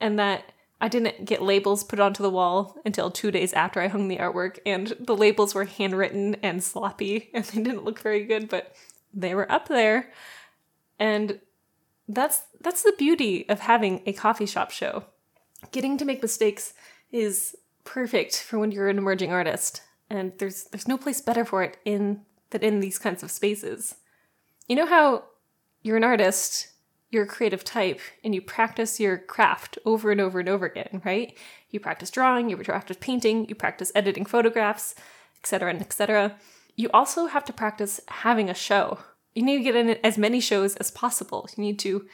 and 0.00 0.18
that 0.18 0.52
I 0.80 0.88
didn't 0.88 1.24
get 1.24 1.40
labels 1.40 1.82
put 1.82 2.00
onto 2.00 2.22
the 2.22 2.30
wall 2.30 2.76
until 2.84 3.10
two 3.10 3.30
days 3.30 3.54
after 3.54 3.80
I 3.80 3.88
hung 3.88 4.08
the 4.08 4.18
artwork, 4.18 4.58
and 4.66 4.88
the 5.00 5.16
labels 5.16 5.54
were 5.54 5.64
handwritten 5.64 6.36
and 6.42 6.62
sloppy, 6.62 7.30
and 7.34 7.42
they 7.44 7.62
didn't 7.62 7.84
look 7.84 8.00
very 8.00 8.24
good, 8.24 8.50
but 8.50 8.74
they 9.14 9.34
were 9.34 9.50
up 9.50 9.68
there. 9.68 10.12
And 10.98 11.40
that's 12.08 12.42
that's 12.60 12.82
the 12.82 12.94
beauty 12.98 13.48
of 13.48 13.60
having 13.60 14.02
a 14.06 14.12
coffee 14.12 14.46
shop 14.46 14.70
show. 14.70 15.04
Getting 15.72 15.96
to 15.98 16.04
make 16.04 16.22
mistakes 16.22 16.74
is 17.10 17.56
perfect 17.84 18.42
for 18.42 18.58
when 18.58 18.70
you're 18.70 18.88
an 18.88 18.98
emerging 18.98 19.32
artist, 19.32 19.82
and 20.10 20.32
there's 20.38 20.64
there's 20.64 20.88
no 20.88 20.98
place 20.98 21.20
better 21.20 21.44
for 21.44 21.62
it 21.62 21.78
in 21.84 22.22
than 22.50 22.62
in 22.62 22.80
these 22.80 22.98
kinds 22.98 23.22
of 23.22 23.30
spaces. 23.30 23.96
You 24.68 24.76
know 24.76 24.86
how 24.86 25.24
you're 25.82 25.96
an 25.96 26.04
artist 26.04 26.68
you're 27.14 27.22
a 27.22 27.28
creative 27.28 27.64
type 27.64 28.00
and 28.24 28.34
you 28.34 28.42
practice 28.42 29.00
your 29.00 29.16
craft 29.16 29.78
over 29.86 30.10
and 30.10 30.20
over 30.20 30.40
and 30.40 30.48
over 30.48 30.66
again, 30.66 31.00
right? 31.04 31.34
You 31.70 31.80
practice 31.80 32.10
drawing, 32.10 32.50
you 32.50 32.56
practice 32.56 32.98
painting, 33.00 33.48
you 33.48 33.54
practice 33.54 33.92
editing 33.94 34.26
photographs, 34.26 34.94
etc., 35.38 35.70
and 35.70 35.80
etc. 35.80 36.36
You 36.74 36.90
also 36.92 37.26
have 37.26 37.44
to 37.44 37.52
practice 37.52 38.00
having 38.08 38.50
a 38.50 38.54
show. 38.54 38.98
You 39.34 39.42
need 39.42 39.58
to 39.58 39.64
get 39.64 39.76
in 39.76 39.90
as 40.04 40.18
many 40.18 40.40
shows 40.40 40.76
as 40.76 40.90
possible. 40.90 41.48
You 41.56 41.62
need 41.62 41.78
to 41.80 42.06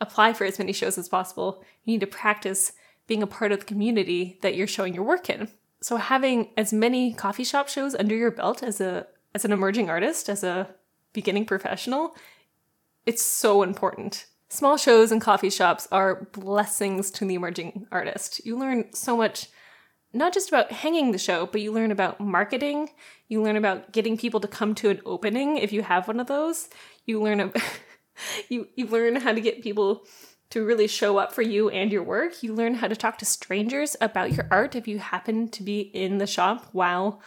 apply 0.00 0.32
for 0.32 0.44
as 0.44 0.58
many 0.58 0.72
shows 0.72 0.96
as 0.96 1.08
possible. 1.08 1.62
You 1.84 1.92
need 1.92 2.00
to 2.00 2.06
practice 2.06 2.72
being 3.06 3.22
a 3.22 3.26
part 3.26 3.52
of 3.52 3.60
the 3.60 3.66
community 3.66 4.38
that 4.42 4.54
you're 4.54 4.66
showing 4.66 4.94
your 4.94 5.04
work 5.04 5.28
in. 5.28 5.48
So 5.80 5.96
having 5.96 6.50
as 6.56 6.72
many 6.72 7.12
coffee 7.12 7.44
shop 7.44 7.68
shows 7.68 7.94
under 7.94 8.14
your 8.14 8.30
belt 8.30 8.62
as 8.62 8.80
a 8.80 9.06
as 9.34 9.44
an 9.44 9.52
emerging 9.52 9.90
artist, 9.90 10.28
as 10.28 10.42
a 10.42 10.74
beginning 11.12 11.44
professional, 11.44 12.14
it's 13.06 13.22
so 13.22 13.62
important. 13.62 14.26
Small 14.48 14.76
shows 14.76 15.12
and 15.12 15.20
coffee 15.20 15.50
shops 15.50 15.86
are 15.92 16.28
blessings 16.32 17.10
to 17.12 17.26
the 17.26 17.34
emerging 17.34 17.86
artist. 17.92 18.44
You 18.46 18.58
learn 18.58 18.92
so 18.94 19.16
much, 19.16 19.48
not 20.12 20.32
just 20.32 20.48
about 20.48 20.72
hanging 20.72 21.12
the 21.12 21.18
show, 21.18 21.46
but 21.46 21.60
you 21.60 21.72
learn 21.72 21.90
about 21.90 22.20
marketing. 22.20 22.90
You 23.28 23.42
learn 23.42 23.56
about 23.56 23.92
getting 23.92 24.16
people 24.16 24.40
to 24.40 24.48
come 24.48 24.74
to 24.76 24.90
an 24.90 25.00
opening 25.04 25.58
if 25.58 25.72
you 25.72 25.82
have 25.82 26.08
one 26.08 26.20
of 26.20 26.26
those. 26.26 26.68
You 27.04 27.20
learn 27.20 27.40
about, 27.40 27.62
you 28.48 28.68
you 28.74 28.86
learn 28.86 29.16
how 29.16 29.32
to 29.32 29.40
get 29.40 29.62
people 29.62 30.04
to 30.50 30.64
really 30.64 30.86
show 30.86 31.18
up 31.18 31.32
for 31.32 31.42
you 31.42 31.68
and 31.68 31.92
your 31.92 32.02
work. 32.02 32.42
You 32.42 32.54
learn 32.54 32.74
how 32.76 32.88
to 32.88 32.96
talk 32.96 33.18
to 33.18 33.26
strangers 33.26 33.96
about 34.00 34.32
your 34.32 34.48
art 34.50 34.74
if 34.74 34.88
you 34.88 34.98
happen 34.98 35.48
to 35.50 35.62
be 35.62 35.80
in 35.80 36.18
the 36.18 36.26
shop 36.26 36.68
while 36.72 37.20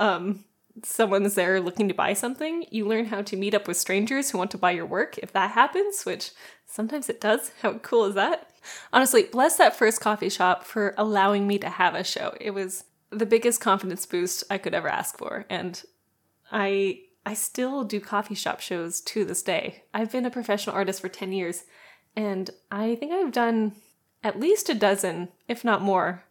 um, 0.00 0.44
someone's 0.82 1.34
there 1.34 1.60
looking 1.60 1.88
to 1.88 1.94
buy 1.94 2.12
something, 2.12 2.64
you 2.70 2.86
learn 2.86 3.06
how 3.06 3.22
to 3.22 3.36
meet 3.36 3.54
up 3.54 3.68
with 3.68 3.76
strangers 3.76 4.30
who 4.30 4.38
want 4.38 4.50
to 4.50 4.58
buy 4.58 4.72
your 4.72 4.86
work 4.86 5.18
if 5.18 5.32
that 5.32 5.52
happens, 5.52 6.04
which 6.04 6.32
sometimes 6.66 7.08
it 7.08 7.20
does. 7.20 7.52
How 7.62 7.74
cool 7.78 8.06
is 8.06 8.14
that? 8.14 8.50
Honestly, 8.92 9.24
bless 9.24 9.56
that 9.56 9.76
first 9.76 10.00
coffee 10.00 10.28
shop 10.28 10.64
for 10.64 10.94
allowing 10.96 11.46
me 11.46 11.58
to 11.58 11.68
have 11.68 11.94
a 11.94 12.04
show. 12.04 12.34
It 12.40 12.52
was 12.52 12.84
the 13.10 13.26
biggest 13.26 13.60
confidence 13.60 14.06
boost 14.06 14.44
I 14.50 14.58
could 14.58 14.74
ever 14.74 14.88
ask 14.88 15.16
for. 15.16 15.44
And 15.48 15.82
I 16.50 17.00
I 17.24 17.34
still 17.34 17.82
do 17.82 17.98
coffee 17.98 18.36
shop 18.36 18.60
shows 18.60 19.00
to 19.00 19.24
this 19.24 19.42
day. 19.42 19.82
I've 19.92 20.12
been 20.12 20.26
a 20.26 20.30
professional 20.30 20.76
artist 20.76 21.00
for 21.00 21.08
10 21.08 21.32
years, 21.32 21.64
and 22.14 22.48
I 22.70 22.94
think 22.94 23.12
I've 23.12 23.32
done 23.32 23.72
at 24.22 24.38
least 24.38 24.68
a 24.68 24.74
dozen, 24.74 25.30
if 25.48 25.64
not 25.64 25.82
more, 25.82 26.22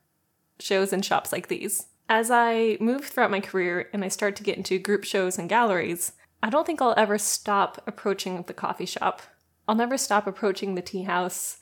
shows 0.57 0.93
in 0.93 1.01
shops 1.01 1.33
like 1.33 1.49
these. 1.49 1.87
As 2.07 2.31
I 2.31 2.77
move 2.79 3.03
throughout 3.03 3.31
my 3.31 3.41
career 3.41 3.89
and 3.91 4.05
I 4.05 4.07
start 4.07 4.37
to 4.37 4.43
get 4.43 4.57
into 4.57 4.79
group 4.79 5.03
shows 5.03 5.37
and 5.37 5.49
galleries, 5.49 6.13
I 6.41 6.49
don't 6.49 6.65
think 6.65 6.81
I'll 6.81 6.93
ever 6.95 7.17
stop 7.17 7.83
approaching 7.85 8.43
the 8.43 8.53
coffee 8.53 8.85
shop. 8.85 9.21
I'll 9.67 9.75
never 9.75 9.97
stop 9.97 10.27
approaching 10.27 10.75
the 10.75 10.81
tea 10.81 11.03
house, 11.03 11.57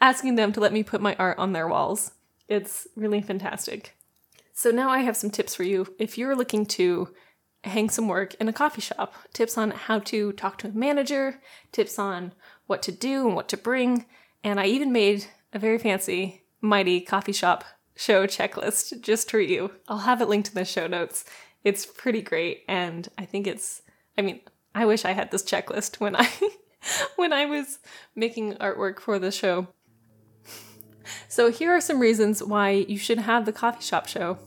asking 0.00 0.34
them 0.34 0.52
to 0.52 0.60
let 0.60 0.72
me 0.72 0.82
put 0.82 1.00
my 1.00 1.14
art 1.16 1.38
on 1.38 1.52
their 1.52 1.68
walls. 1.68 2.12
It's 2.48 2.86
really 2.96 3.20
fantastic. 3.20 3.96
So 4.52 4.70
now 4.70 4.90
I 4.90 5.00
have 5.00 5.16
some 5.16 5.30
tips 5.30 5.54
for 5.54 5.62
you 5.62 5.94
if 5.98 6.18
you're 6.18 6.34
looking 6.34 6.66
to 6.66 7.14
hang 7.64 7.90
some 7.90 8.08
work 8.08 8.34
in 8.34 8.48
a 8.48 8.52
coffee 8.52 8.80
shop. 8.80 9.14
Tips 9.32 9.58
on 9.58 9.70
how 9.70 9.98
to 10.00 10.32
talk 10.32 10.58
to 10.58 10.68
a 10.68 10.72
manager, 10.72 11.40
tips 11.72 11.98
on 11.98 12.32
what 12.66 12.82
to 12.82 12.92
do 12.92 13.26
and 13.26 13.36
what 13.36 13.48
to 13.48 13.56
bring, 13.56 14.06
and 14.42 14.58
I 14.58 14.66
even 14.66 14.92
made 14.92 15.26
a 15.52 15.58
very 15.58 15.78
fancy, 15.78 16.42
mighty 16.60 17.00
coffee 17.00 17.32
shop 17.32 17.64
show 17.96 18.26
checklist 18.26 19.00
just 19.00 19.30
for 19.30 19.40
you. 19.40 19.72
I'll 19.88 19.98
have 19.98 20.20
it 20.20 20.28
linked 20.28 20.48
in 20.48 20.54
the 20.54 20.64
show 20.64 20.86
notes. 20.86 21.24
It's 21.64 21.86
pretty 21.86 22.22
great 22.22 22.62
and 22.68 23.08
I 23.18 23.24
think 23.24 23.46
it's 23.46 23.82
I 24.16 24.22
mean, 24.22 24.40
I 24.74 24.86
wish 24.86 25.04
I 25.04 25.12
had 25.12 25.30
this 25.30 25.42
checklist 25.42 26.00
when 26.00 26.16
I 26.16 26.28
when 27.16 27.32
I 27.32 27.46
was 27.46 27.78
making 28.14 28.54
artwork 28.54 29.00
for 29.00 29.18
the 29.18 29.30
show. 29.30 29.68
So 31.28 31.50
here 31.50 31.72
are 31.72 31.80
some 31.80 32.00
reasons 32.00 32.42
why 32.42 32.70
you 32.70 32.98
should 32.98 33.18
have 33.18 33.44
the 33.44 33.52
coffee 33.52 33.82
shop 33.82 34.08
show. 34.08 34.38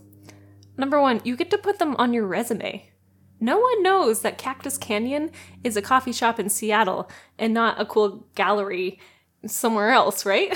Number 0.78 1.00
1, 1.02 1.22
you 1.24 1.36
get 1.36 1.52
to 1.52 1.58
put 1.58 1.80
them 1.80 1.96
on 1.98 2.14
your 2.14 2.26
resume. 2.26 2.92
No 3.40 3.60
one 3.60 3.82
knows 3.82 4.22
that 4.22 4.38
Cactus 4.38 4.78
Canyon 4.78 5.32
is 5.64 5.76
a 5.76 5.82
coffee 5.82 6.12
shop 6.12 6.40
in 6.40 6.50
Seattle 6.50 7.10
and 7.40 7.54
not 7.54 7.82
a 7.82 7.86
cool 7.86 8.28
gallery 8.36 9.00
somewhere 9.46 9.90
else, 9.90 10.26
right? 10.26 10.56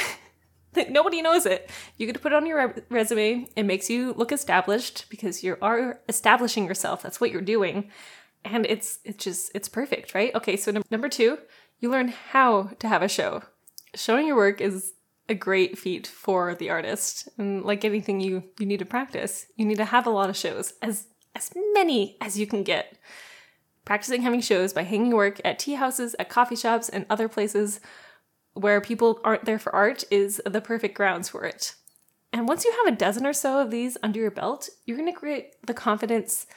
Nobody 0.89 1.21
knows 1.21 1.45
it. 1.45 1.69
You 1.97 2.05
get 2.05 2.13
to 2.13 2.19
put 2.19 2.31
it 2.31 2.35
on 2.35 2.45
your 2.45 2.67
re- 2.67 2.81
resume. 2.89 3.47
It 3.55 3.63
makes 3.63 3.89
you 3.89 4.13
look 4.13 4.31
established 4.31 5.05
because 5.09 5.43
you 5.43 5.57
are 5.62 6.00
establishing 6.09 6.65
yourself. 6.65 7.01
That's 7.01 7.19
what 7.19 7.31
you're 7.31 7.41
doing. 7.41 7.89
And 8.43 8.65
it's 8.67 9.00
it's 9.03 9.24
just 9.24 9.51
it's 9.55 9.69
perfect, 9.69 10.13
right? 10.13 10.33
Okay, 10.35 10.55
so 10.55 10.71
number 10.91 11.09
2, 11.09 11.39
you 11.79 11.89
learn 11.89 12.09
how 12.09 12.71
to 12.79 12.88
have 12.88 13.01
a 13.01 13.07
show. 13.07 13.43
Showing 13.95 14.27
your 14.27 14.35
work 14.35 14.62
is 14.62 14.93
a 15.27 15.36
great 15.36 15.77
feat 15.77 16.08
for 16.08 16.55
the 16.55 16.70
artist. 16.70 17.29
And 17.38 17.63
like 17.63 17.86
anything 17.86 18.22
you 18.22 18.44
you 18.60 18.65
need 18.65 18.79
to 18.79 18.86
practice, 18.86 19.48
you 19.55 19.65
need 19.65 19.77
to 19.77 19.86
have 19.86 20.08
a 20.08 20.12
lot 20.12 20.29
of 20.29 20.38
shows 20.38 20.74
as 20.82 21.08
as 21.36 21.51
many 21.74 22.17
as 22.22 22.39
you 22.39 22.48
can 22.48 22.63
get. 22.63 22.98
Practicing 23.84 24.24
having 24.24 24.41
shows 24.41 24.74
by 24.74 24.84
hanging 24.84 25.15
work 25.15 25.39
at 25.46 25.60
tea 25.60 25.75
houses, 25.75 26.15
at 26.17 26.29
coffee 26.29 26.55
shops, 26.55 26.89
and 26.89 27.05
other 27.10 27.27
places 27.27 27.79
where 28.53 28.82
people 28.82 29.20
aren't 29.24 29.46
there 29.46 29.60
for 29.60 29.75
art 29.75 30.03
is 30.10 30.41
the 30.46 30.62
perfect 30.62 30.96
grounds 30.96 31.29
for 31.29 31.44
it. 31.44 31.75
And 32.34 32.48
once 32.48 32.65
you 32.65 32.72
have 32.84 32.94
a 32.94 32.98
dozen 32.98 33.25
or 33.25 33.34
so 33.34 33.60
of 33.60 33.70
these 33.70 33.98
under 34.01 34.20
your 34.20 34.32
belt, 34.32 34.70
you're 34.86 34.98
going 34.98 35.12
to 35.12 35.17
create 35.17 35.53
the 35.65 35.74
confidence 35.74 36.48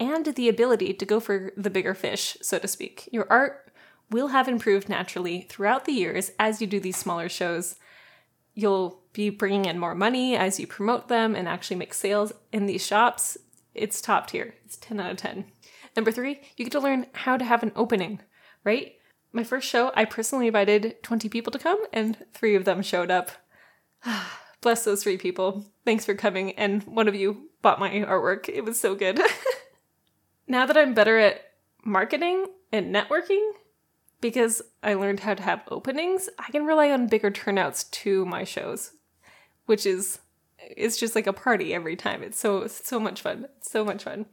and 0.00 0.26
the 0.26 0.48
ability 0.48 0.94
to 0.94 1.06
go 1.06 1.20
for 1.20 1.52
the 1.56 1.70
bigger 1.70 1.94
fish, 1.94 2.36
so 2.42 2.58
to 2.58 2.66
speak. 2.66 3.08
Your 3.12 3.26
art 3.30 3.72
will 4.10 4.28
have 4.28 4.48
improved 4.48 4.88
naturally 4.88 5.46
throughout 5.48 5.84
the 5.84 5.92
years 5.92 6.32
as 6.38 6.60
you 6.60 6.66
do 6.66 6.80
these 6.80 6.96
smaller 6.96 7.28
shows. 7.28 7.76
You'll 8.54 9.02
be 9.12 9.30
bringing 9.30 9.64
in 9.64 9.78
more 9.78 9.94
money 9.94 10.36
as 10.36 10.60
you 10.60 10.66
promote 10.66 11.08
them 11.08 11.34
and 11.34 11.48
actually 11.48 11.76
make 11.76 11.94
sales 11.94 12.32
in 12.52 12.66
these 12.66 12.84
shops. 12.84 13.36
It's 13.74 14.00
top 14.00 14.28
tier. 14.28 14.54
It's 14.64 14.76
10 14.76 15.00
out 15.00 15.12
of 15.12 15.16
10. 15.16 15.44
Number 15.96 16.10
three, 16.10 16.40
you 16.56 16.64
get 16.64 16.72
to 16.72 16.80
learn 16.80 17.06
how 17.12 17.36
to 17.36 17.44
have 17.44 17.62
an 17.62 17.72
opening, 17.76 18.20
right? 18.64 18.94
My 19.32 19.44
first 19.44 19.68
show, 19.68 19.92
I 19.94 20.04
personally 20.04 20.46
invited 20.46 21.02
20 21.02 21.28
people 21.28 21.50
to 21.52 21.58
come, 21.58 21.82
and 21.92 22.16
three 22.32 22.54
of 22.54 22.64
them 22.64 22.82
showed 22.82 23.10
up. 23.10 23.30
Bless 24.60 24.84
those 24.84 25.02
three 25.02 25.16
people. 25.16 25.64
Thanks 25.84 26.04
for 26.04 26.14
coming, 26.14 26.52
and 26.52 26.82
one 26.84 27.08
of 27.08 27.14
you 27.14 27.48
bought 27.62 27.80
my 27.80 27.90
artwork. 27.90 28.48
It 28.48 28.64
was 28.64 28.78
so 28.78 28.94
good. 28.94 29.20
now 30.46 30.66
that 30.66 30.76
I'm 30.76 30.94
better 30.94 31.18
at 31.18 31.40
marketing 31.84 32.46
and 32.70 32.94
networking, 32.94 33.52
because 34.22 34.62
I 34.82 34.94
learned 34.94 35.20
how 35.20 35.34
to 35.34 35.42
have 35.42 35.62
openings, 35.68 36.30
I 36.38 36.50
can 36.50 36.64
rely 36.64 36.90
on 36.90 37.08
bigger 37.08 37.30
turnouts 37.30 37.84
to 37.84 38.24
my 38.24 38.44
shows, 38.44 38.92
which 39.66 39.84
is 39.84 40.20
it's 40.58 40.96
just 40.96 41.14
like 41.14 41.26
a 41.26 41.32
party 41.32 41.74
every 41.74 41.96
time. 41.96 42.22
It's 42.22 42.38
so 42.38 42.66
so 42.66 42.98
much 42.98 43.20
fun. 43.20 43.48
so 43.60 43.84
much 43.84 44.04
fun. 44.04 44.24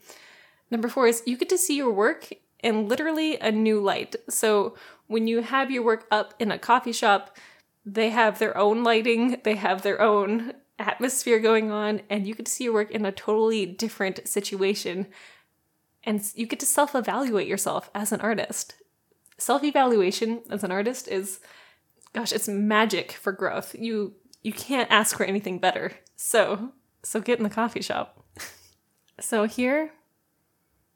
Number 0.72 0.88
4 0.88 1.08
is 1.08 1.24
you 1.26 1.36
get 1.36 1.50
to 1.50 1.58
see 1.58 1.76
your 1.76 1.92
work 1.92 2.30
in 2.62 2.88
literally 2.88 3.38
a 3.40 3.52
new 3.52 3.82
light. 3.82 4.16
So 4.30 4.76
when 5.08 5.28
you 5.28 5.42
have 5.42 5.72
your 5.72 5.84
work 5.84 6.06
up 6.12 6.36
in 6.38 6.52
a 6.52 6.60
coffee 6.60 6.92
shop, 6.92 7.36
they 7.84 8.12
have 8.12 8.38
their 8.38 8.56
own 8.56 8.84
lighting, 8.84 9.42
they 9.44 9.56
have 9.56 9.82
their 9.82 10.00
own 10.00 10.54
atmosphere 10.78 11.40
going 11.40 11.72
on, 11.72 12.02
and 12.10 12.28
you 12.28 12.36
get 12.36 12.46
to 12.46 12.52
see 12.52 12.66
your 12.66 12.74
work 12.74 12.92
in 12.92 13.06
a 13.06 13.12
totally 13.12 13.66
different 13.66 14.28
situation. 14.28 15.08
And 16.04 16.22
you 16.36 16.46
get 16.46 16.60
to 16.60 16.68
self 16.68 16.94
evaluate 16.94 17.48
yourself 17.48 17.90
as 17.96 18.12
an 18.12 18.22
artist. 18.22 18.76
Self 19.40 19.64
evaluation 19.64 20.42
as 20.50 20.64
an 20.64 20.72
artist 20.72 21.08
is, 21.08 21.40
gosh, 22.14 22.32
it's 22.32 22.48
magic 22.48 23.14
for 23.14 23.32
growth. 23.32 23.76
You 23.78 24.14
you 24.42 24.54
can't 24.54 24.92
ask 24.92 25.18
for 25.18 25.24
anything 25.24 25.60
better. 25.60 25.94
So, 26.16 26.74
so 27.04 27.20
get 27.20 27.40
in 27.40 27.44
the 27.44 27.50
coffee 27.50 27.82
shop. 27.82 28.24
so 29.20 29.46
here, 29.46 29.92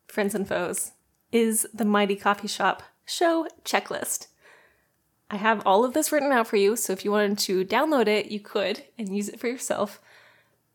friends 0.08 0.36
and 0.36 0.48
foes, 0.48 0.92
is 1.32 1.68
the 1.74 1.86
Mighty 1.86 2.16
Coffee 2.16 2.48
Shop 2.48 2.84
show 3.06 3.48
checklist. 3.66 4.28
I 5.30 5.38
have 5.38 5.66
all 5.66 5.84
of 5.84 5.94
this 5.94 6.12
written 6.12 6.32
out 6.32 6.48
for 6.48 6.58
you, 6.58 6.76
so 6.76 6.94
if 6.94 7.04
you 7.04 7.12
wanted 7.12 7.40
to 7.40 7.66
download 7.66 8.08
it, 8.08 8.28
you 8.28 8.40
could 8.40 8.84
and 8.98 9.16
use 9.16 9.30
it 9.30 9.40
for 9.40 9.48
yourself. 9.48 10.00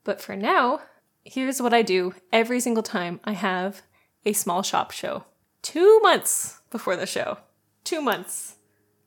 But 0.03 0.21
for 0.21 0.35
now, 0.35 0.81
here's 1.25 1.63
what 1.63 1.73
I 1.75 1.83
do 1.83 2.15
every 2.33 2.59
single 2.59 2.83
time 2.83 3.21
I 3.25 3.33
have 3.33 3.83
a 4.25 4.33
small 4.33 4.63
shop 4.63 4.91
show. 4.91 5.25
Two 5.63 6.01
months 6.01 6.61
before 6.71 6.97
the 6.97 7.07
show. 7.07 7.39
Two 7.89 8.01
months. 8.01 8.57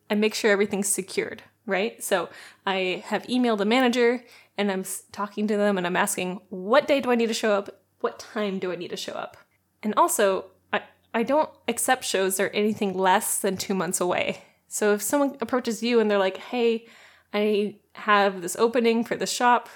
I 0.09 0.15
make 0.15 0.33
sure 0.33 0.51
everything's 0.51 0.87
secured 0.89 1.43
right? 1.65 2.03
So 2.03 2.29
I 2.65 3.03
have 3.07 3.23
emailed 3.23 3.59
the 3.59 3.65
manager 3.65 4.23
and 4.57 4.71
I'm 4.71 4.85
talking 5.11 5.47
to 5.47 5.57
them 5.57 5.77
and 5.77 5.85
I'm 5.87 5.95
asking, 5.95 6.41
what 6.49 6.87
day 6.87 7.01
do 7.01 7.11
I 7.11 7.15
need 7.15 7.27
to 7.27 7.33
show 7.33 7.53
up? 7.53 7.83
What 7.99 8.19
time 8.19 8.59
do 8.59 8.71
I 8.71 8.75
need 8.75 8.89
to 8.89 8.97
show 8.97 9.13
up? 9.13 9.37
And 9.83 9.93
also, 9.95 10.45
I, 10.73 10.81
I 11.13 11.23
don't 11.23 11.49
accept 11.67 12.03
shows 12.03 12.37
that 12.37 12.43
are 12.43 12.49
anything 12.49 12.97
less 12.97 13.39
than 13.39 13.57
two 13.57 13.73
months 13.73 14.01
away. 14.01 14.43
So 14.67 14.93
if 14.93 15.01
someone 15.01 15.37
approaches 15.41 15.83
you 15.83 15.99
and 15.99 16.09
they're 16.09 16.17
like, 16.17 16.37
hey, 16.37 16.87
I 17.33 17.77
have 17.93 18.41
this 18.41 18.55
opening 18.55 19.03
for 19.03 19.15
the 19.15 19.27
shop, 19.27 19.69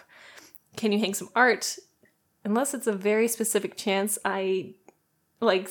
can 0.75 0.91
you 0.91 0.99
hang 0.99 1.13
some 1.13 1.29
art? 1.35 1.77
Unless 2.43 2.73
it's 2.73 2.87
a 2.87 2.93
very 2.93 3.27
specific 3.27 3.75
chance, 3.75 4.17
I 4.23 4.75
like, 5.41 5.69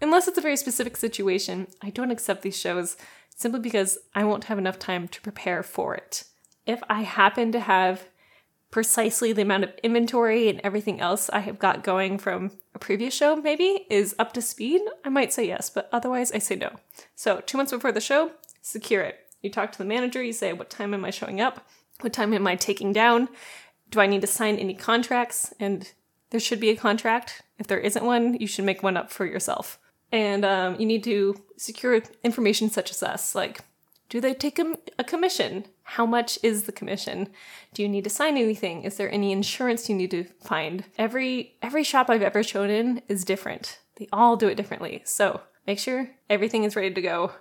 unless 0.00 0.28
it's 0.28 0.38
a 0.38 0.42
very 0.42 0.56
specific 0.56 0.96
situation, 0.96 1.66
I 1.80 1.90
don't 1.90 2.10
accept 2.10 2.42
these 2.42 2.58
shows 2.58 2.96
simply 3.34 3.60
because 3.60 3.98
I 4.14 4.24
won't 4.24 4.44
have 4.44 4.58
enough 4.58 4.78
time 4.78 5.08
to 5.08 5.20
prepare 5.20 5.62
for 5.62 5.94
it. 5.94 6.24
If 6.66 6.82
I 6.88 7.02
happen 7.02 7.52
to 7.52 7.60
have 7.60 8.06
precisely 8.70 9.32
the 9.32 9.42
amount 9.42 9.64
of 9.64 9.72
inventory 9.82 10.48
and 10.48 10.60
everything 10.64 11.00
else 11.00 11.28
I 11.30 11.40
have 11.40 11.58
got 11.58 11.84
going 11.84 12.18
from 12.18 12.52
a 12.74 12.78
previous 12.78 13.14
show, 13.14 13.36
maybe, 13.36 13.86
is 13.90 14.14
up 14.18 14.32
to 14.34 14.42
speed, 14.42 14.80
I 15.04 15.08
might 15.08 15.32
say 15.32 15.46
yes, 15.46 15.70
but 15.70 15.88
otherwise 15.92 16.32
I 16.32 16.38
say 16.38 16.56
no. 16.56 16.76
So, 17.14 17.40
two 17.40 17.58
months 17.58 17.72
before 17.72 17.92
the 17.92 18.00
show, 18.00 18.32
secure 18.62 19.02
it. 19.02 19.18
You 19.42 19.50
talk 19.50 19.72
to 19.72 19.78
the 19.78 19.84
manager, 19.84 20.22
you 20.22 20.32
say, 20.32 20.52
What 20.52 20.70
time 20.70 20.94
am 20.94 21.04
I 21.04 21.10
showing 21.10 21.40
up? 21.40 21.66
What 22.00 22.12
time 22.12 22.32
am 22.32 22.46
I 22.46 22.56
taking 22.56 22.92
down? 22.92 23.28
Do 23.90 24.00
I 24.00 24.06
need 24.06 24.22
to 24.22 24.26
sign 24.26 24.56
any 24.56 24.74
contracts? 24.74 25.52
And 25.60 25.92
there 26.32 26.40
should 26.40 26.58
be 26.58 26.70
a 26.70 26.76
contract. 26.76 27.42
If 27.58 27.68
there 27.68 27.78
isn't 27.78 28.04
one, 28.04 28.34
you 28.34 28.48
should 28.48 28.64
make 28.64 28.82
one 28.82 28.96
up 28.96 29.12
for 29.12 29.24
yourself. 29.24 29.78
And 30.10 30.44
um, 30.44 30.78
you 30.80 30.86
need 30.86 31.04
to 31.04 31.36
secure 31.56 32.02
information 32.24 32.68
such 32.68 32.90
as 32.90 33.02
us 33.02 33.34
like 33.34 33.60
do 34.08 34.20
they 34.20 34.34
take 34.34 34.58
a, 34.58 34.76
a, 34.98 35.04
commission? 35.04 35.64
How 35.84 36.04
much 36.04 36.38
is 36.42 36.64
the 36.64 36.72
commission? 36.72 37.28
Do 37.72 37.80
you 37.80 37.88
need 37.88 38.04
to 38.04 38.10
sign 38.10 38.36
anything? 38.36 38.82
Is 38.82 38.98
there 38.98 39.10
any 39.10 39.32
insurance 39.32 39.88
you 39.88 39.94
need 39.94 40.10
to 40.10 40.24
find? 40.24 40.84
Every 40.98 41.56
every 41.62 41.82
shop 41.82 42.10
i've 42.10 42.20
ever 42.20 42.42
shown 42.42 42.68
in 42.68 43.00
is 43.08 43.24
different. 43.24 43.78
They 43.96 44.08
all 44.12 44.36
do 44.36 44.48
it 44.48 44.56
differently. 44.56 45.00
So 45.04 45.40
make 45.66 45.78
sure 45.78 46.10
everything 46.28 46.64
is 46.64 46.76
ready 46.76 46.92
to 46.92 47.00
go 47.00 47.32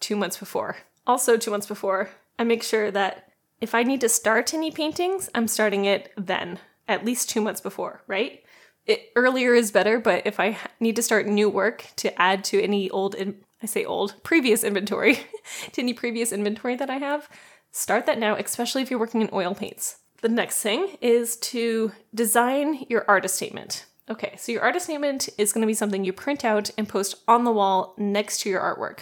two 0.00 0.16
months 0.16 0.38
before. 0.38 0.78
Also 1.06 1.36
two 1.36 1.52
months 1.52 1.66
before 1.66 2.10
i 2.38 2.44
make 2.44 2.62
sure 2.62 2.90
that 2.90 3.28
if 3.60 3.74
i 3.74 3.82
need 3.82 4.00
to 4.00 4.08
start 4.08 4.54
any 4.54 4.70
paintings 4.70 5.28
i'm 5.34 5.48
starting 5.48 5.84
it 5.84 6.12
then 6.16 6.58
at 6.88 7.04
least 7.04 7.28
two 7.28 7.40
months 7.40 7.60
before 7.60 8.02
right 8.06 8.42
it, 8.88 9.12
earlier 9.14 9.54
is 9.54 9.70
better, 9.70 10.00
but 10.00 10.22
if 10.26 10.40
I 10.40 10.58
need 10.80 10.96
to 10.96 11.02
start 11.02 11.26
new 11.26 11.48
work 11.48 11.84
to 11.96 12.20
add 12.20 12.42
to 12.44 12.60
any 12.60 12.90
old, 12.90 13.14
in, 13.14 13.36
I 13.62 13.66
say 13.66 13.84
old, 13.84 14.14
previous 14.24 14.64
inventory, 14.64 15.20
to 15.72 15.82
any 15.82 15.92
previous 15.92 16.32
inventory 16.32 16.74
that 16.76 16.90
I 16.90 16.96
have, 16.96 17.28
start 17.70 18.06
that 18.06 18.18
now, 18.18 18.34
especially 18.34 18.82
if 18.82 18.90
you're 18.90 18.98
working 18.98 19.20
in 19.20 19.28
oil 19.32 19.54
paints. 19.54 19.98
The 20.22 20.28
next 20.28 20.62
thing 20.62 20.96
is 21.00 21.36
to 21.36 21.92
design 22.14 22.86
your 22.88 23.04
artist 23.06 23.36
statement. 23.36 23.84
Okay, 24.10 24.34
so 24.38 24.50
your 24.50 24.62
artist 24.62 24.86
statement 24.86 25.28
is 25.36 25.52
going 25.52 25.60
to 25.60 25.66
be 25.66 25.74
something 25.74 26.02
you 26.02 26.14
print 26.14 26.44
out 26.44 26.70
and 26.78 26.88
post 26.88 27.16
on 27.28 27.44
the 27.44 27.52
wall 27.52 27.94
next 27.98 28.40
to 28.40 28.48
your 28.48 28.60
artwork. 28.60 29.00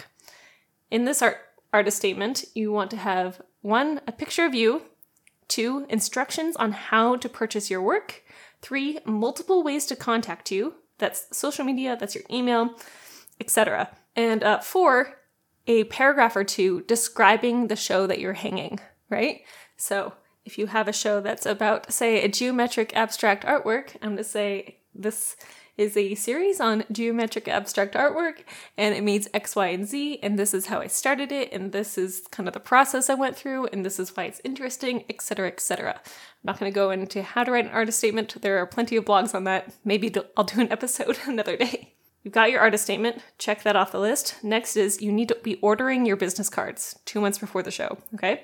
In 0.91 1.05
this 1.05 1.21
art 1.21 1.37
artist 1.71 1.97
statement, 1.97 2.43
you 2.53 2.73
want 2.73 2.91
to 2.91 2.97
have 2.97 3.41
one, 3.61 4.01
a 4.05 4.11
picture 4.11 4.45
of 4.45 4.53
you, 4.53 4.81
two, 5.47 5.85
instructions 5.89 6.55
on 6.55 6.71
how 6.71 7.15
to 7.15 7.29
purchase 7.29 7.69
your 7.69 7.81
work, 7.81 8.23
three, 8.61 8.99
multiple 9.05 9.63
ways 9.63 9.85
to 9.87 9.95
contact 9.95 10.51
you. 10.51 10.75
That's 10.97 11.25
social 11.31 11.63
media, 11.63 11.95
that's 11.99 12.15
your 12.15 12.23
email, 12.31 12.75
etc. 13.39 13.95
And 14.15 14.43
uh, 14.43 14.59
four, 14.59 15.19
a 15.67 15.83
paragraph 15.85 16.35
or 16.35 16.43
two 16.43 16.81
describing 16.81 17.67
the 17.67 17.75
show 17.75 18.07
that 18.07 18.19
you're 18.19 18.33
hanging, 18.33 18.79
right? 19.09 19.41
So 19.75 20.13
if 20.45 20.57
you 20.57 20.67
have 20.67 20.87
a 20.87 20.93
show 20.93 21.21
that's 21.21 21.45
about, 21.45 21.91
say, 21.91 22.23
a 22.23 22.29
geometric 22.29 22.95
abstract 22.95 23.45
artwork, 23.45 23.95
I'm 24.01 24.17
to 24.17 24.23
say 24.23 24.79
this 24.95 25.35
is 25.77 25.95
a 25.95 26.15
series 26.15 26.59
on 26.59 26.83
geometric 26.91 27.47
abstract 27.47 27.93
artwork 27.93 28.43
and 28.77 28.95
it 28.95 29.03
means 29.03 29.27
X, 29.33 29.55
Y, 29.55 29.67
and 29.67 29.87
Z, 29.87 30.19
and 30.23 30.37
this 30.37 30.53
is 30.53 30.67
how 30.67 30.79
I 30.79 30.87
started 30.87 31.31
it, 31.31 31.51
and 31.53 31.71
this 31.71 31.97
is 31.97 32.23
kind 32.31 32.47
of 32.47 32.53
the 32.53 32.59
process 32.59 33.09
I 33.09 33.13
went 33.13 33.35
through, 33.35 33.67
and 33.67 33.85
this 33.85 33.99
is 33.99 34.15
why 34.15 34.23
it's 34.23 34.41
interesting, 34.43 35.05
etc., 35.09 35.47
etc. 35.47 35.93
I'm 35.93 36.01
not 36.43 36.59
going 36.59 36.71
to 36.71 36.75
go 36.75 36.89
into 36.89 37.21
how 37.23 37.43
to 37.43 37.51
write 37.51 37.65
an 37.65 37.71
artist 37.71 37.99
statement. 37.99 38.41
There 38.41 38.57
are 38.57 38.65
plenty 38.65 38.95
of 38.95 39.05
blogs 39.05 39.35
on 39.35 39.43
that. 39.45 39.73
Maybe 39.85 40.13
I'll 40.35 40.43
do 40.43 40.61
an 40.61 40.71
episode 40.71 41.17
another 41.25 41.57
day. 41.57 41.93
You've 42.23 42.33
got 42.33 42.51
your 42.51 42.59
artist 42.59 42.83
statement, 42.83 43.21
check 43.37 43.63
that 43.63 43.77
off 43.77 43.93
the 43.93 43.99
list. 43.99 44.43
Next 44.43 44.75
is 44.75 45.01
you 45.01 45.11
need 45.11 45.29
to 45.29 45.37
be 45.43 45.55
ordering 45.61 46.05
your 46.05 46.17
business 46.17 46.49
cards 46.49 46.99
two 47.05 47.21
months 47.21 47.37
before 47.37 47.63
the 47.63 47.71
show, 47.71 47.99
okay? 48.15 48.43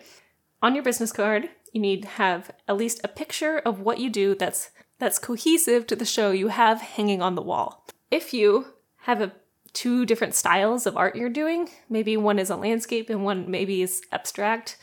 On 0.61 0.73
your 0.73 0.83
business 0.83 1.11
card, 1.11 1.49
you 1.73 1.81
need 1.81 2.03
to 2.03 2.07
have 2.07 2.51
at 2.67 2.77
least 2.77 3.01
a 3.03 3.09
picture 3.09 3.57
of 3.57 3.81
what 3.81 3.99
you 3.99 4.09
do 4.09 4.35
that's 4.35 4.69
that's 5.03 5.19
cohesive 5.19 5.86
to 5.88 5.98
the 5.98 6.05
show 6.05 6.31
you 6.31 6.48
have 6.48 6.79
hanging 6.79 7.22
on 7.22 7.36
the 7.36 7.41
wall. 7.41 7.86
If 8.10 8.33
you 8.33 8.67
have 9.01 9.19
a 9.19 9.33
two 9.74 10.05
different 10.05 10.33
styles 10.33 10.86
of 10.86 10.95
art 10.95 11.15
you're 11.15 11.29
doing, 11.29 11.69
maybe 11.89 12.15
one 12.15 12.39
is 12.39 12.50
a 12.50 12.55
landscape 12.55 13.10
and 13.10 13.25
one 13.25 13.51
maybe 13.51 13.81
is 13.81 14.01
abstract, 14.13 14.77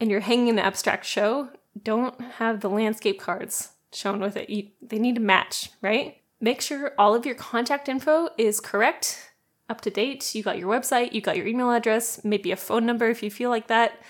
and 0.00 0.10
you're 0.10 0.20
hanging 0.20 0.48
an 0.48 0.58
abstract 0.58 1.04
show, 1.04 1.50
don't 1.80 2.20
have 2.20 2.60
the 2.60 2.68
landscape 2.70 3.20
cards 3.20 3.70
shown 3.92 4.18
with 4.18 4.36
it. 4.36 4.50
You, 4.50 4.70
they 4.82 4.98
need 4.98 5.14
to 5.14 5.20
match, 5.20 5.70
right? 5.80 6.16
Make 6.40 6.60
sure 6.60 6.92
all 6.98 7.14
of 7.14 7.24
your 7.24 7.36
contact 7.36 7.88
info 7.88 8.30
is 8.36 8.58
correct, 8.58 9.30
up 9.68 9.82
to 9.82 9.90
date. 9.90 10.34
You 10.34 10.42
got 10.42 10.58
your 10.58 10.68
website, 10.68 11.12
you 11.12 11.20
got 11.20 11.36
your 11.36 11.46
email 11.46 11.70
address, 11.70 12.24
maybe 12.24 12.50
a 12.50 12.56
phone 12.56 12.86
number 12.86 13.08
if 13.08 13.22
you 13.22 13.30
feel 13.30 13.50
like 13.50 13.68
that, 13.68 14.02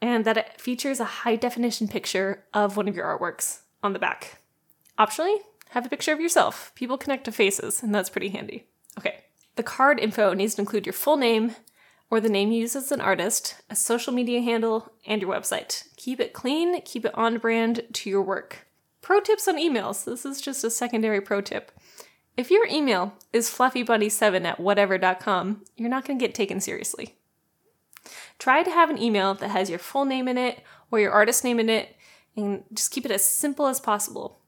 and 0.00 0.24
that 0.24 0.38
it 0.38 0.60
features 0.60 0.98
a 0.98 1.04
high 1.04 1.36
definition 1.36 1.88
picture 1.88 2.44
of 2.54 2.78
one 2.78 2.88
of 2.88 2.96
your 2.96 3.06
artworks 3.06 3.60
on 3.82 3.92
the 3.92 3.98
back. 3.98 4.41
Optionally, 4.98 5.38
have 5.70 5.86
a 5.86 5.88
picture 5.88 6.12
of 6.12 6.20
yourself. 6.20 6.72
People 6.74 6.98
connect 6.98 7.24
to 7.24 7.32
faces, 7.32 7.82
and 7.82 7.94
that's 7.94 8.10
pretty 8.10 8.28
handy. 8.28 8.66
Okay. 8.98 9.24
The 9.56 9.62
card 9.62 9.98
info 9.98 10.34
needs 10.34 10.54
to 10.54 10.62
include 10.62 10.86
your 10.86 10.92
full 10.92 11.16
name 11.16 11.56
or 12.10 12.20
the 12.20 12.28
name 12.28 12.52
you 12.52 12.60
use 12.60 12.76
as 12.76 12.92
an 12.92 13.00
artist, 13.00 13.56
a 13.70 13.74
social 13.74 14.12
media 14.12 14.42
handle, 14.42 14.92
and 15.06 15.22
your 15.22 15.32
website. 15.32 15.88
Keep 15.96 16.20
it 16.20 16.34
clean, 16.34 16.82
keep 16.82 17.06
it 17.06 17.16
on 17.16 17.38
brand 17.38 17.84
to 17.94 18.10
your 18.10 18.20
work. 18.20 18.66
Pro 19.00 19.18
tips 19.18 19.48
on 19.48 19.56
emails. 19.56 20.04
This 20.04 20.26
is 20.26 20.40
just 20.40 20.62
a 20.62 20.70
secondary 20.70 21.22
pro 21.22 21.40
tip. 21.40 21.72
If 22.36 22.50
your 22.50 22.66
email 22.66 23.14
is 23.32 23.48
fluffybunny7 23.48 24.44
at 24.44 24.60
whatever.com, 24.60 25.64
you're 25.76 25.88
not 25.88 26.04
going 26.04 26.18
to 26.18 26.24
get 26.24 26.34
taken 26.34 26.60
seriously. 26.60 27.16
Try 28.38 28.62
to 28.62 28.70
have 28.70 28.90
an 28.90 29.00
email 29.00 29.32
that 29.34 29.50
has 29.50 29.70
your 29.70 29.78
full 29.78 30.04
name 30.04 30.28
in 30.28 30.36
it 30.36 30.62
or 30.90 31.00
your 31.00 31.12
artist 31.12 31.44
name 31.44 31.58
in 31.58 31.70
it, 31.70 31.96
and 32.36 32.64
just 32.74 32.90
keep 32.90 33.06
it 33.06 33.10
as 33.10 33.24
simple 33.24 33.66
as 33.66 33.80
possible. 33.80 34.38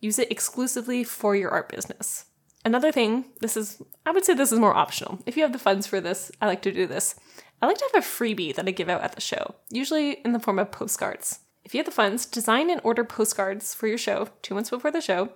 Use 0.00 0.18
it 0.18 0.30
exclusively 0.30 1.04
for 1.04 1.34
your 1.34 1.50
art 1.50 1.68
business. 1.68 2.26
Another 2.64 2.92
thing, 2.92 3.26
this 3.40 3.56
is, 3.56 3.82
I 4.04 4.10
would 4.10 4.24
say 4.24 4.34
this 4.34 4.52
is 4.52 4.58
more 4.58 4.74
optional. 4.74 5.20
If 5.26 5.36
you 5.36 5.42
have 5.42 5.52
the 5.52 5.58
funds 5.58 5.86
for 5.86 6.00
this, 6.00 6.30
I 6.40 6.46
like 6.46 6.62
to 6.62 6.72
do 6.72 6.86
this. 6.86 7.14
I 7.60 7.66
like 7.66 7.78
to 7.78 7.88
have 7.92 8.02
a 8.02 8.06
freebie 8.06 8.54
that 8.54 8.68
I 8.68 8.72
give 8.72 8.88
out 8.88 9.02
at 9.02 9.14
the 9.14 9.20
show, 9.20 9.54
usually 9.70 10.12
in 10.24 10.32
the 10.32 10.40
form 10.40 10.58
of 10.58 10.70
postcards. 10.70 11.40
If 11.64 11.74
you 11.74 11.78
have 11.78 11.86
the 11.86 11.92
funds, 11.92 12.26
design 12.26 12.70
and 12.70 12.80
order 12.84 13.04
postcards 13.04 13.74
for 13.74 13.86
your 13.86 13.98
show 13.98 14.28
two 14.42 14.54
months 14.54 14.70
before 14.70 14.90
the 14.90 15.00
show 15.00 15.30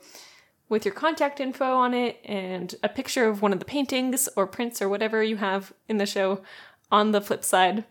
with 0.68 0.86
your 0.86 0.94
contact 0.94 1.40
info 1.40 1.76
on 1.76 1.92
it 1.92 2.18
and 2.24 2.74
a 2.82 2.88
picture 2.88 3.28
of 3.28 3.42
one 3.42 3.52
of 3.52 3.58
the 3.58 3.64
paintings 3.64 4.28
or 4.36 4.46
prints 4.46 4.80
or 4.80 4.88
whatever 4.88 5.22
you 5.22 5.36
have 5.36 5.72
in 5.88 5.98
the 5.98 6.06
show 6.06 6.42
on 6.90 7.10
the 7.10 7.20
flip 7.20 7.44
side. 7.44 7.84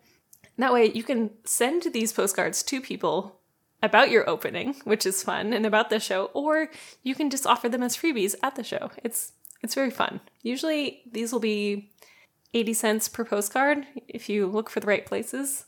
That 0.58 0.74
way, 0.74 0.92
you 0.92 1.04
can 1.04 1.32
send 1.44 1.84
these 1.94 2.12
postcards 2.12 2.64
to 2.64 2.82
people 2.82 3.41
about 3.82 4.12
your 4.12 4.30
opening, 4.30 4.76
which 4.84 5.06
is 5.06 5.24
fun, 5.24 5.54
and 5.54 5.66
about 5.66 5.90
the 5.90 6.00
show, 6.00 6.26
or 6.34 6.70
you 7.04 7.16
can 7.16 7.30
just 7.30 7.48
offer 7.48 7.68
them 7.68 7.84
as 7.84 7.98
freebies 7.98 8.36
at 8.44 8.56
the 8.56 8.64
show. 8.64 8.92
It's 9.04 9.34
it's 9.64 9.76
very 9.76 9.92
fun. 9.92 10.22
Usually 10.42 11.04
these 11.12 11.32
will 11.32 11.40
be 11.40 11.92
80 12.54 12.74
cents 12.74 13.08
per 13.08 13.24
postcard 13.24 13.86
if 14.08 14.28
you 14.28 14.48
look 14.48 14.70
for 14.70 14.80
the 14.80 14.88
right 14.88 15.06
places. 15.06 15.66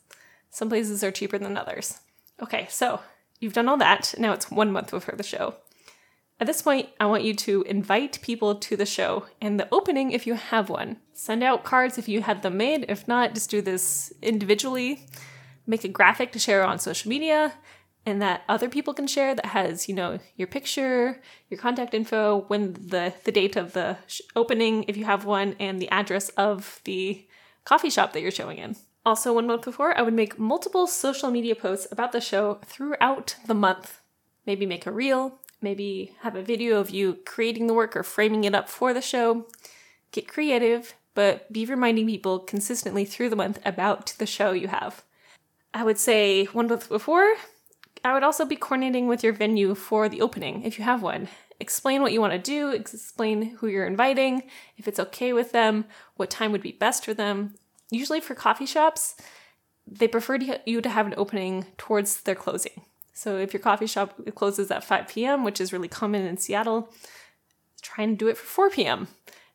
Some 0.50 0.70
places 0.70 1.04
are 1.04 1.12
cheaper 1.12 1.38
than 1.38 1.58
others. 1.58 2.00
Okay, 2.42 2.68
so 2.70 3.00
you've 3.40 3.54
done 3.54 3.70
all 3.70 3.78
that. 3.78 4.14
Now 4.18 4.34
it's 4.34 4.52
one 4.52 4.72
month 4.72 4.92
before 4.92 5.16
the 5.16 5.24
show. 5.24 5.56
At 6.40 6.48
this 6.48 6.62
point, 6.62 6.90
I 7.00 7.06
want 7.06 7.24
you 7.24 7.34
to 7.36 7.62
invite 7.64 8.20
people 8.22 8.56
to 8.56 8.76
the 8.76 8.86
show 8.86 9.28
and 9.40 9.60
the 9.60 9.68
opening 9.72 10.12
if 10.12 10.28
you 10.28 10.34
have 10.34 10.70
one. 10.70 10.98
Send 11.14 11.44
out 11.44 11.64
cards 11.64 11.98
if 11.98 12.10
you 12.10 12.22
had 12.22 12.42
them 12.42 12.58
made. 12.58 12.86
If 12.90 13.08
not, 13.08 13.36
just 13.36 13.50
do 13.50 13.62
this 13.62 14.12
individually. 14.22 15.08
Make 15.66 15.84
a 15.84 15.88
graphic 15.88 16.32
to 16.34 16.40
share 16.40 16.66
on 16.66 16.80
social 16.80 17.10
media 17.10 17.54
and 18.06 18.22
that 18.22 18.44
other 18.50 18.70
people 18.70 18.94
can 18.94 19.08
share 19.08 19.34
that 19.34 19.48
has, 19.48 19.88
you 19.88 19.96
know, 19.96 20.20
your 20.36 20.48
picture, 20.48 21.22
your 21.50 21.60
contact 21.60 21.94
info, 21.94 22.46
when 22.48 22.74
the 22.74 23.14
the 23.24 23.32
date 23.32 23.56
of 23.56 23.74
the 23.74 23.98
sh- 24.08 24.22
opening 24.36 24.84
if 24.88 24.98
you 24.98 25.06
have 25.06 25.26
one 25.26 25.56
and 25.60 25.82
the 25.82 25.90
address 25.90 26.30
of 26.30 26.82
the 26.84 27.26
coffee 27.66 27.90
shop 27.90 28.14
that 28.14 28.22
you're 28.22 28.32
showing 28.32 28.58
in. 28.58 28.76
Also, 29.06 29.34
one 29.34 29.48
month 29.48 29.66
before, 29.66 29.98
I 29.98 30.02
would 30.02 30.14
make 30.14 30.40
multiple 30.40 30.88
social 30.88 31.30
media 31.30 31.56
posts 31.56 31.88
about 31.92 32.14
the 32.14 32.22
show 32.22 32.60
throughout 32.66 33.36
the 33.48 33.54
month. 33.54 34.00
Maybe 34.46 34.66
make 34.66 34.86
a 34.86 34.92
reel, 34.92 35.40
maybe 35.62 36.16
have 36.22 36.36
a 36.36 36.42
video 36.42 36.80
of 36.80 36.90
you 36.90 37.20
creating 37.26 37.68
the 37.68 37.74
work 37.74 37.96
or 37.96 38.04
framing 38.04 38.44
it 38.46 38.56
up 38.56 38.70
for 38.70 38.94
the 38.94 39.02
show. 39.02 39.48
Get 40.12 40.28
creative, 40.28 40.94
but 41.16 41.52
be 41.52 41.66
reminding 41.66 42.08
people 42.08 42.40
consistently 42.40 43.04
through 43.04 43.30
the 43.30 43.36
month 43.36 43.60
about 43.66 44.14
the 44.20 44.26
show 44.26 44.52
you 44.52 44.70
have. 44.70 45.04
I 45.74 45.84
would 45.84 45.98
say 45.98 46.46
one 46.46 46.68
month 46.68 46.88
before, 46.88 47.34
I 48.04 48.14
would 48.14 48.24
also 48.24 48.46
be 48.46 48.58
coordinating 48.58 49.08
with 49.08 49.24
your 49.24 49.34
venue 49.34 49.76
for 49.76 50.10
the 50.10 50.22
opening 50.22 50.64
if 50.64 50.78
you 50.78 50.84
have 50.84 51.02
one. 51.02 51.30
Explain 51.60 52.02
what 52.02 52.12
you 52.12 52.20
want 52.20 52.34
to 52.34 52.40
do, 52.40 52.70
explain 52.72 53.56
who 53.58 53.68
you're 53.68 53.88
inviting, 53.88 54.44
if 54.78 54.88
it's 54.88 55.00
okay 55.00 55.32
with 55.32 55.54
them, 55.54 55.86
what 56.18 56.30
time 56.30 56.52
would 56.52 56.62
be 56.62 56.74
best 56.74 57.06
for 57.06 57.14
them. 57.14 57.56
Usually 57.90 58.20
for 58.20 58.36
coffee 58.36 58.66
shops, 58.66 59.16
they 59.88 60.08
prefer 60.08 60.38
to, 60.38 60.60
you 60.66 60.82
to 60.82 60.90
have 60.90 61.08
an 61.08 61.14
opening 61.16 61.68
towards 61.78 62.22
their 62.22 62.36
closing. 62.36 62.82
So 63.14 63.38
if 63.38 63.54
your 63.54 63.62
coffee 63.62 63.88
shop 63.88 64.20
closes 64.36 64.72
at 64.72 64.84
5 64.84 65.08
p.m., 65.08 65.44
which 65.44 65.62
is 65.62 65.72
really 65.72 65.88
common 65.88 66.26
in 66.26 66.38
Seattle, 66.38 66.92
try 67.82 68.04
and 68.04 68.18
do 68.18 68.28
it 68.28 68.38
for 68.38 68.46
4 68.46 68.70
p.m. 68.72 69.08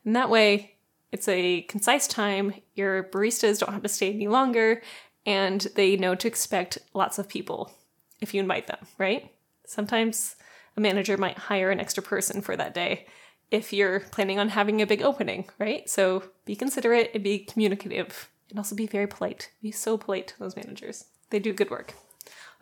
And 0.05 0.17
that 0.17 0.31
way, 0.31 0.77
it's 1.13 1.29
a 1.29 1.63
concise 1.63 2.07
time. 2.07 2.55
Your 2.75 3.05
baristas 3.05 3.59
don't 3.59 3.73
have 3.73 3.83
to 3.83 3.89
stay 3.89 4.13
any 4.13 4.29
longer, 4.29 4.83
and 5.27 5.61
they 5.75 5.97
know 5.97 6.15
to 6.15 6.29
expect 6.29 6.79
lots 6.95 7.19
of 7.19 7.29
people 7.29 7.73
if 8.21 8.35
you 8.35 8.41
invite 8.41 8.67
them, 8.67 8.87
right? 8.99 9.33
Sometimes 9.67 10.37
a 10.77 10.81
manager 10.81 11.17
might 11.17 11.39
hire 11.39 11.71
an 11.71 11.81
extra 11.81 12.03
person 12.03 12.41
for 12.41 12.57
that 12.57 12.75
day 12.75 13.07
if 13.51 13.73
you're 13.73 14.01
planning 14.01 14.39
on 14.39 14.51
having 14.51 14.83
a 14.83 14.87
big 14.87 15.03
opening, 15.03 15.49
right? 15.59 15.89
So 15.89 16.25
be 16.45 16.55
considerate 16.55 17.11
and 17.15 17.25
be 17.25 17.39
communicative 17.39 18.29
and 18.51 18.59
also 18.59 18.75
be 18.75 18.87
very 18.87 19.07
polite. 19.07 19.51
Be 19.63 19.71
so 19.71 19.97
polite 19.97 20.29
to 20.29 20.39
those 20.39 20.57
managers. 20.57 21.07
They 21.31 21.39
do 21.39 21.53
good 21.53 21.71
work. 21.71 21.95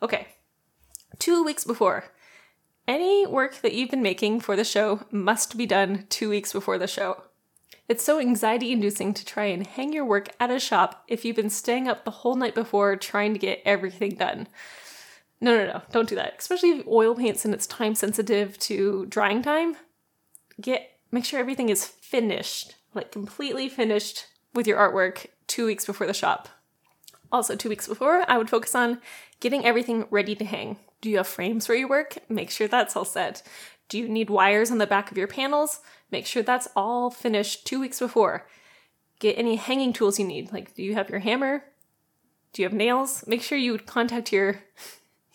Okay, 0.01 0.27
two 1.19 1.43
weeks 1.43 1.63
before. 1.63 2.05
Any 2.87 3.27
work 3.27 3.61
that 3.61 3.73
you've 3.73 3.91
been 3.91 4.01
making 4.01 4.39
for 4.39 4.55
the 4.55 4.63
show 4.63 5.01
must 5.11 5.57
be 5.57 5.65
done 5.65 6.05
two 6.09 6.29
weeks 6.29 6.53
before 6.53 6.77
the 6.77 6.87
show. 6.87 7.23
It's 7.89 8.03
so 8.03 8.19
anxiety 8.19 8.71
inducing 8.71 9.13
to 9.13 9.25
try 9.25 9.45
and 9.45 9.65
hang 9.65 9.93
your 9.93 10.05
work 10.05 10.29
at 10.39 10.51
a 10.51 10.59
shop 10.59 11.03
if 11.07 11.23
you've 11.23 11.35
been 11.35 11.49
staying 11.49 11.87
up 11.87 12.03
the 12.03 12.11
whole 12.11 12.35
night 12.35 12.55
before 12.55 12.95
trying 12.95 13.33
to 13.33 13.39
get 13.39 13.61
everything 13.65 14.15
done. 14.15 14.47
No, 15.39 15.55
no, 15.55 15.65
no, 15.71 15.81
don't 15.91 16.09
do 16.09 16.15
that. 16.15 16.35
Especially 16.39 16.71
if 16.71 16.87
oil 16.87 17.13
paints 17.15 17.45
and 17.45 17.53
it's 17.53 17.67
time 17.67 17.95
sensitive 17.95 18.57
to 18.59 19.05
drying 19.07 19.41
time. 19.41 19.77
Get 20.59 20.91
make 21.11 21.25
sure 21.25 21.39
everything 21.39 21.69
is 21.69 21.85
finished, 21.85 22.75
like 22.93 23.11
completely 23.11 23.69
finished 23.69 24.25
with 24.53 24.67
your 24.67 24.77
artwork 24.77 25.27
2 25.47 25.65
weeks 25.65 25.85
before 25.85 26.07
the 26.07 26.13
shop. 26.13 26.49
Also, 27.31 27.55
2 27.55 27.69
weeks 27.69 27.87
before, 27.87 28.25
I 28.27 28.37
would 28.37 28.49
focus 28.49 28.73
on 28.73 28.99
getting 29.39 29.65
everything 29.65 30.07
ready 30.09 30.35
to 30.35 30.45
hang. 30.45 30.77
Do 31.01 31.09
you 31.09 31.17
have 31.17 31.27
frames 31.27 31.67
for 31.67 31.75
your 31.75 31.87
work? 31.87 32.17
Make 32.27 32.49
sure 32.49 32.67
that's 32.67 32.95
all 32.95 33.05
set. 33.05 33.43
Do 33.89 33.97
you 33.99 34.09
need 34.09 34.29
wires 34.29 34.71
on 34.71 34.79
the 34.79 34.87
back 34.87 35.11
of 35.11 35.17
your 35.17 35.27
panels? 35.27 35.79
Make 36.11 36.25
sure 36.25 36.41
that's 36.41 36.67
all 36.75 37.11
finished 37.11 37.67
2 37.67 37.79
weeks 37.79 37.99
before. 37.99 38.47
Get 39.19 39.37
any 39.37 39.55
hanging 39.55 39.93
tools 39.93 40.17
you 40.19 40.25
need. 40.25 40.51
Like 40.51 40.73
do 40.73 40.81
you 40.81 40.95
have 40.95 41.09
your 41.09 41.19
hammer? 41.19 41.63
Do 42.53 42.61
you 42.61 42.67
have 42.67 42.75
nails? 42.75 43.23
Make 43.27 43.43
sure 43.43 43.57
you 43.57 43.77
contact 43.77 44.31
your 44.31 44.61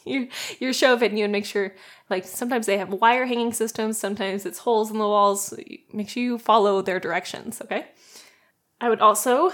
your 0.05 0.27
your 0.59 0.73
show 0.73 0.97
venue 0.97 1.25
and 1.25 1.33
make 1.33 1.47
sure 1.47 1.75
like 2.11 2.25
sometimes 2.25 2.67
they 2.67 2.79
have 2.79 2.93
wire 2.93 3.27
hanging 3.27 3.53
systems, 3.53 3.99
sometimes 3.99 4.47
it's 4.47 4.59
holes 4.59 4.91
in 4.91 4.99
the 4.99 5.07
walls. 5.07 5.47
so 5.47 5.57
Make 5.93 6.09
sure 6.09 6.23
you 6.23 6.39
follow 6.39 6.83
their 6.83 7.01
directions, 7.01 7.61
okay? 7.63 7.87
I 8.81 8.89
would 8.89 9.01
also 9.01 9.53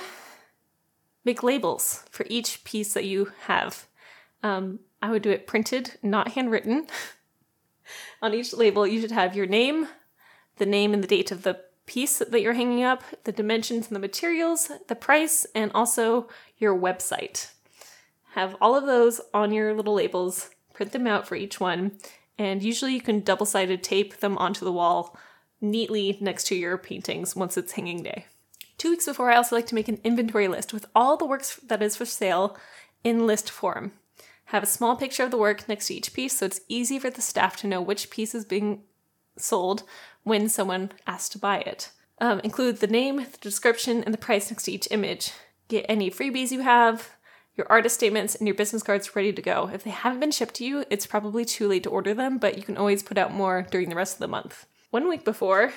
make 1.25 1.43
labels 1.43 2.05
for 2.11 2.25
each 2.31 2.65
piece 2.65 2.95
that 2.95 3.05
you 3.05 3.33
have. 3.47 3.87
Um, 4.43 4.81
I 5.03 5.11
would 5.11 5.23
do 5.23 5.31
it 5.31 5.47
printed, 5.47 5.99
not 6.03 6.33
handwritten. 6.33 6.87
On 8.23 8.35
each 8.35 8.53
label, 8.53 8.87
you 8.87 9.01
should 9.01 9.13
have 9.13 9.37
your 9.37 9.47
name, 9.47 9.89
the 10.57 10.67
name 10.67 10.95
and 10.95 11.03
the 11.03 11.09
date 11.09 11.31
of 11.31 11.43
the 11.43 11.61
piece 11.87 12.19
that 12.19 12.41
you're 12.41 12.55
hanging 12.55 12.83
up, 12.83 13.03
the 13.25 13.33
dimensions 13.33 13.87
and 13.87 13.97
the 13.97 14.01
materials, 14.01 14.71
the 14.89 14.95
price, 14.95 15.47
and 15.55 15.71
also 15.73 16.29
your 16.59 16.79
website. 16.79 17.51
Have 18.33 18.57
all 18.61 18.75
of 18.75 18.87
those 18.87 19.21
on 19.33 19.53
your 19.53 19.75
little 19.75 19.95
labels, 19.95 20.51
print 20.75 20.93
them 20.93 21.07
out 21.07 21.27
for 21.27 21.35
each 21.35 21.61
one, 21.61 21.99
and 22.39 22.63
usually 22.63 22.95
you 22.95 23.01
can 23.01 23.21
double 23.21 23.47
sided 23.47 23.83
tape 23.83 24.19
them 24.19 24.39
onto 24.39 24.65
the 24.65 24.73
wall 24.73 25.17
neatly 25.61 26.17
next 26.21 26.47
to 26.49 26.55
your 26.55 26.79
paintings 26.79 27.35
once 27.35 27.57
it's 27.57 27.73
hanging 27.73 28.03
day. 28.03 28.27
Two 28.77 28.91
weeks 28.91 29.07
before, 29.07 29.31
I 29.31 29.37
also 29.37 29.57
like 29.57 29.67
to 29.67 29.75
make 29.75 29.89
an 29.89 30.01
inventory 30.05 30.47
list 30.47 30.73
with 30.73 30.87
all 30.95 31.17
the 31.17 31.27
works 31.27 31.57
that 31.67 31.83
is 31.83 31.97
for 31.97 32.05
sale 32.05 32.57
in 33.03 33.27
list 33.27 33.51
form. 33.51 33.93
Have 34.47 34.63
a 34.63 34.67
small 34.67 34.97
picture 34.97 35.25
of 35.25 35.31
the 35.31 35.37
work 35.37 35.69
next 35.69 35.89
to 35.89 35.95
each 35.95 36.13
piece 36.13 36.39
so 36.39 36.47
it's 36.47 36.61
easy 36.69 36.99
for 36.99 37.11
the 37.11 37.21
staff 37.21 37.57
to 37.57 37.67
know 37.67 37.83
which 37.83 38.09
piece 38.09 38.35
is 38.35 38.45
being 38.45 38.83
sold 39.37 39.83
when 40.23 40.49
someone 40.49 40.93
asks 41.07 41.29
to 41.31 41.39
buy 41.39 41.59
it. 41.59 41.91
Um, 42.21 42.41
include 42.41 42.79
the 42.79 42.87
name, 42.87 43.17
the 43.17 43.39
description, 43.41 44.03
and 44.05 44.15
the 44.15 44.19
price 44.19 44.51
next 44.51 44.65
to 44.65 44.73
each 44.73 44.89
image. 44.91 45.33
Get 45.69 45.87
any 45.89 46.11
freebies 46.11 46.51
you 46.51 46.61
have, 46.61 47.11
your 47.59 47.67
artist 47.69 47.97
statements, 47.97 48.37
and 48.37 48.47
your 48.47 48.55
business 48.55 48.83
cards 48.83 49.15
ready 49.15 49.33
to 49.33 49.43
go. 49.43 49.69
If 49.75 49.83
they 49.83 49.91
haven't 49.91 50.21
been 50.21 50.31
shipped 50.31 50.55
to 50.55 50.65
you, 50.65 50.85
it's 50.89 51.07
probably 51.07 51.45
too 51.45 51.69
late 51.69 51.83
to 51.83 51.91
order 51.91 52.15
them, 52.15 52.39
but 52.39 52.57
you 52.57 52.63
can 52.63 52.79
always 52.79 53.03
put 53.03 53.19
out 53.19 53.35
more 53.35 53.67
during 53.71 53.89
the 53.89 53.97
rest 53.97 54.15
of 54.15 54.21
the 54.21 54.29
month. 54.29 54.67
One 54.91 55.09
week 55.09 55.25
before, 55.25 55.73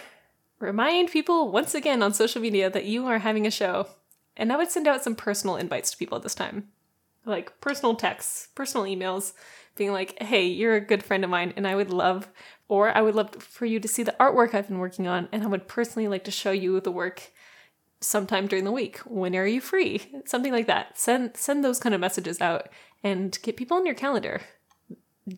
remind 0.59 1.11
people 1.11 1.51
once 1.51 1.73
again 1.73 2.01
on 2.03 2.13
social 2.13 2.41
media 2.41 2.69
that 2.69 2.85
you 2.85 3.07
are 3.07 3.19
having 3.19 3.45
a 3.45 3.51
show. 3.51 3.87
And 4.37 4.53
I 4.53 4.57
would 4.57 4.71
send 4.71 4.87
out 4.87 5.03
some 5.03 5.15
personal 5.15 5.57
invites 5.57 5.91
to 5.91 5.97
people 5.97 6.15
at 6.15 6.23
this 6.23 6.35
time. 6.35 6.69
Like 7.25 7.59
personal 7.59 7.95
texts, 7.95 8.47
personal 8.55 8.85
emails, 8.85 9.33
being 9.75 9.91
like, 9.91 10.21
hey, 10.21 10.45
you're 10.45 10.75
a 10.75 10.81
good 10.81 11.03
friend 11.03 11.23
of 11.23 11.29
mine, 11.29 11.53
and 11.55 11.67
I 11.67 11.75
would 11.75 11.89
love, 11.89 12.29
or 12.67 12.95
I 12.95 13.01
would 13.01 13.15
love 13.15 13.35
for 13.35 13.65
you 13.65 13.79
to 13.79 13.87
see 13.87 14.03
the 14.03 14.15
artwork 14.19 14.53
I've 14.53 14.67
been 14.67 14.79
working 14.79 15.07
on, 15.07 15.27
and 15.31 15.43
I 15.43 15.47
would 15.47 15.67
personally 15.67 16.07
like 16.07 16.23
to 16.25 16.31
show 16.31 16.51
you 16.51 16.79
the 16.79 16.91
work 16.91 17.31
sometime 18.01 18.47
during 18.47 18.65
the 18.65 18.71
week. 18.71 18.97
When 18.99 19.35
are 19.35 19.47
you 19.47 19.61
free? 19.61 20.11
Something 20.25 20.51
like 20.51 20.67
that. 20.67 20.97
Send 20.97 21.37
send 21.37 21.63
those 21.63 21.79
kind 21.79 21.95
of 21.95 22.01
messages 22.01 22.41
out 22.41 22.69
and 23.03 23.37
get 23.41 23.57
people 23.57 23.77
on 23.77 23.85
your 23.85 23.95
calendar. 23.95 24.41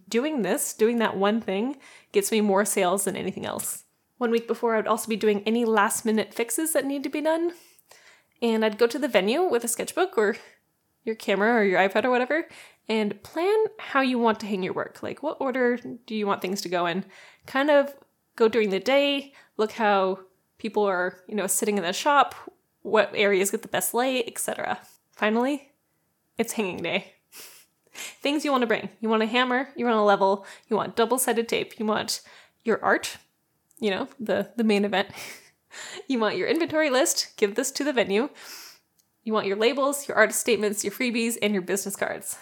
Doing 0.09 0.41
this, 0.41 0.73
doing 0.73 0.99
that 0.99 1.17
one 1.17 1.41
thing, 1.41 1.77
gets 2.13 2.31
me 2.31 2.41
more 2.41 2.65
sales 2.65 3.03
than 3.03 3.15
anything 3.15 3.45
else. 3.45 3.83
One 4.17 4.31
week 4.31 4.47
before, 4.47 4.73
I 4.73 4.77
would 4.77 4.87
also 4.87 5.09
be 5.09 5.17
doing 5.17 5.43
any 5.45 5.65
last 5.65 6.05
minute 6.05 6.33
fixes 6.33 6.73
that 6.73 6.85
need 6.85 7.03
to 7.03 7.09
be 7.09 7.21
done. 7.21 7.51
And 8.41 8.63
I'd 8.63 8.77
go 8.77 8.87
to 8.87 8.99
the 8.99 9.07
venue 9.07 9.43
with 9.43 9.63
a 9.63 9.67
sketchbook 9.67 10.17
or 10.17 10.37
your 11.03 11.15
camera 11.15 11.53
or 11.53 11.63
your 11.63 11.79
iPad 11.79 12.05
or 12.05 12.09
whatever 12.09 12.47
and 12.89 13.21
plan 13.23 13.65
how 13.79 14.01
you 14.01 14.19
want 14.19 14.39
to 14.41 14.45
hang 14.45 14.63
your 14.63 14.73
work. 14.73 15.01
Like, 15.01 15.23
what 15.23 15.37
order 15.39 15.77
do 15.77 16.15
you 16.15 16.27
want 16.27 16.41
things 16.41 16.61
to 16.61 16.69
go 16.69 16.85
in? 16.85 17.05
Kind 17.45 17.69
of 17.69 17.93
go 18.35 18.47
during 18.47 18.69
the 18.69 18.79
day, 18.79 19.33
look 19.57 19.73
how 19.73 20.19
people 20.57 20.83
are, 20.83 21.19
you 21.27 21.35
know, 21.35 21.47
sitting 21.47 21.77
in 21.77 21.83
the 21.83 21.93
shop, 21.93 22.35
what 22.83 23.11
areas 23.15 23.51
get 23.51 23.61
the 23.61 23.67
best 23.67 23.93
light, 23.93 24.25
etc. 24.27 24.79
Finally, 25.11 25.71
it's 26.37 26.53
hanging 26.53 26.83
day. 26.83 27.13
Things 27.93 28.43
you 28.43 28.51
want 28.51 28.61
to 28.61 28.67
bring. 28.67 28.89
You 28.99 29.09
want 29.09 29.23
a 29.23 29.27
hammer, 29.27 29.69
you 29.75 29.85
want 29.85 29.97
a 29.97 30.03
level, 30.03 30.45
you 30.67 30.75
want 30.75 30.95
double-sided 30.95 31.47
tape, 31.47 31.79
you 31.79 31.85
want 31.85 32.21
your 32.63 32.83
art, 32.83 33.17
you 33.79 33.89
know, 33.89 34.07
the 34.19 34.49
the 34.55 34.63
main 34.63 34.85
event. 34.85 35.09
you 36.07 36.19
want 36.19 36.37
your 36.37 36.47
inventory 36.47 36.89
list, 36.89 37.35
give 37.37 37.55
this 37.55 37.71
to 37.71 37.83
the 37.83 37.93
venue. 37.93 38.29
You 39.23 39.33
want 39.33 39.47
your 39.47 39.57
labels, 39.57 40.07
your 40.07 40.17
artist 40.17 40.39
statements, 40.39 40.83
your 40.83 40.91
freebies, 40.91 41.37
and 41.41 41.53
your 41.53 41.61
business 41.61 41.95
cards. 41.95 42.37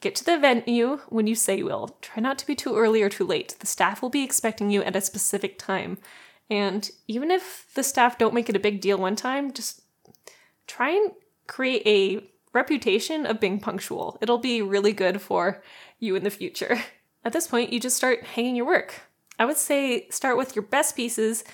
Get 0.00 0.14
to 0.16 0.24
the 0.24 0.38
venue 0.38 0.98
when 1.08 1.26
you 1.26 1.34
say 1.34 1.58
you 1.58 1.64
will. 1.64 1.96
Try 2.02 2.20
not 2.20 2.38
to 2.38 2.46
be 2.46 2.54
too 2.54 2.76
early 2.76 3.02
or 3.02 3.08
too 3.08 3.24
late. 3.24 3.56
The 3.60 3.66
staff 3.66 4.02
will 4.02 4.10
be 4.10 4.22
expecting 4.22 4.70
you 4.70 4.82
at 4.82 4.94
a 4.94 5.00
specific 5.00 5.58
time. 5.58 5.98
And 6.48 6.88
even 7.08 7.30
if 7.30 7.66
the 7.74 7.82
staff 7.82 8.18
don't 8.18 8.34
make 8.34 8.48
it 8.48 8.56
a 8.56 8.60
big 8.60 8.80
deal 8.80 8.98
one 8.98 9.16
time, 9.16 9.52
just 9.52 9.82
try 10.66 10.90
and 10.90 11.12
create 11.46 11.82
a 11.86 12.26
reputation 12.52 13.26
of 13.26 13.40
being 13.40 13.60
punctual. 13.60 14.18
It'll 14.20 14.38
be 14.38 14.62
really 14.62 14.92
good 14.92 15.20
for 15.20 15.62
you 15.98 16.16
in 16.16 16.24
the 16.24 16.30
future. 16.30 16.82
At 17.24 17.32
this 17.32 17.48
point, 17.48 17.72
you 17.72 17.80
just 17.80 17.96
start 17.96 18.22
hanging 18.22 18.56
your 18.56 18.66
work. 18.66 18.94
I 19.38 19.44
would 19.44 19.56
say 19.56 20.08
start 20.10 20.36
with 20.36 20.54
your 20.56 20.62
best 20.62 20.96
pieces 20.96 21.44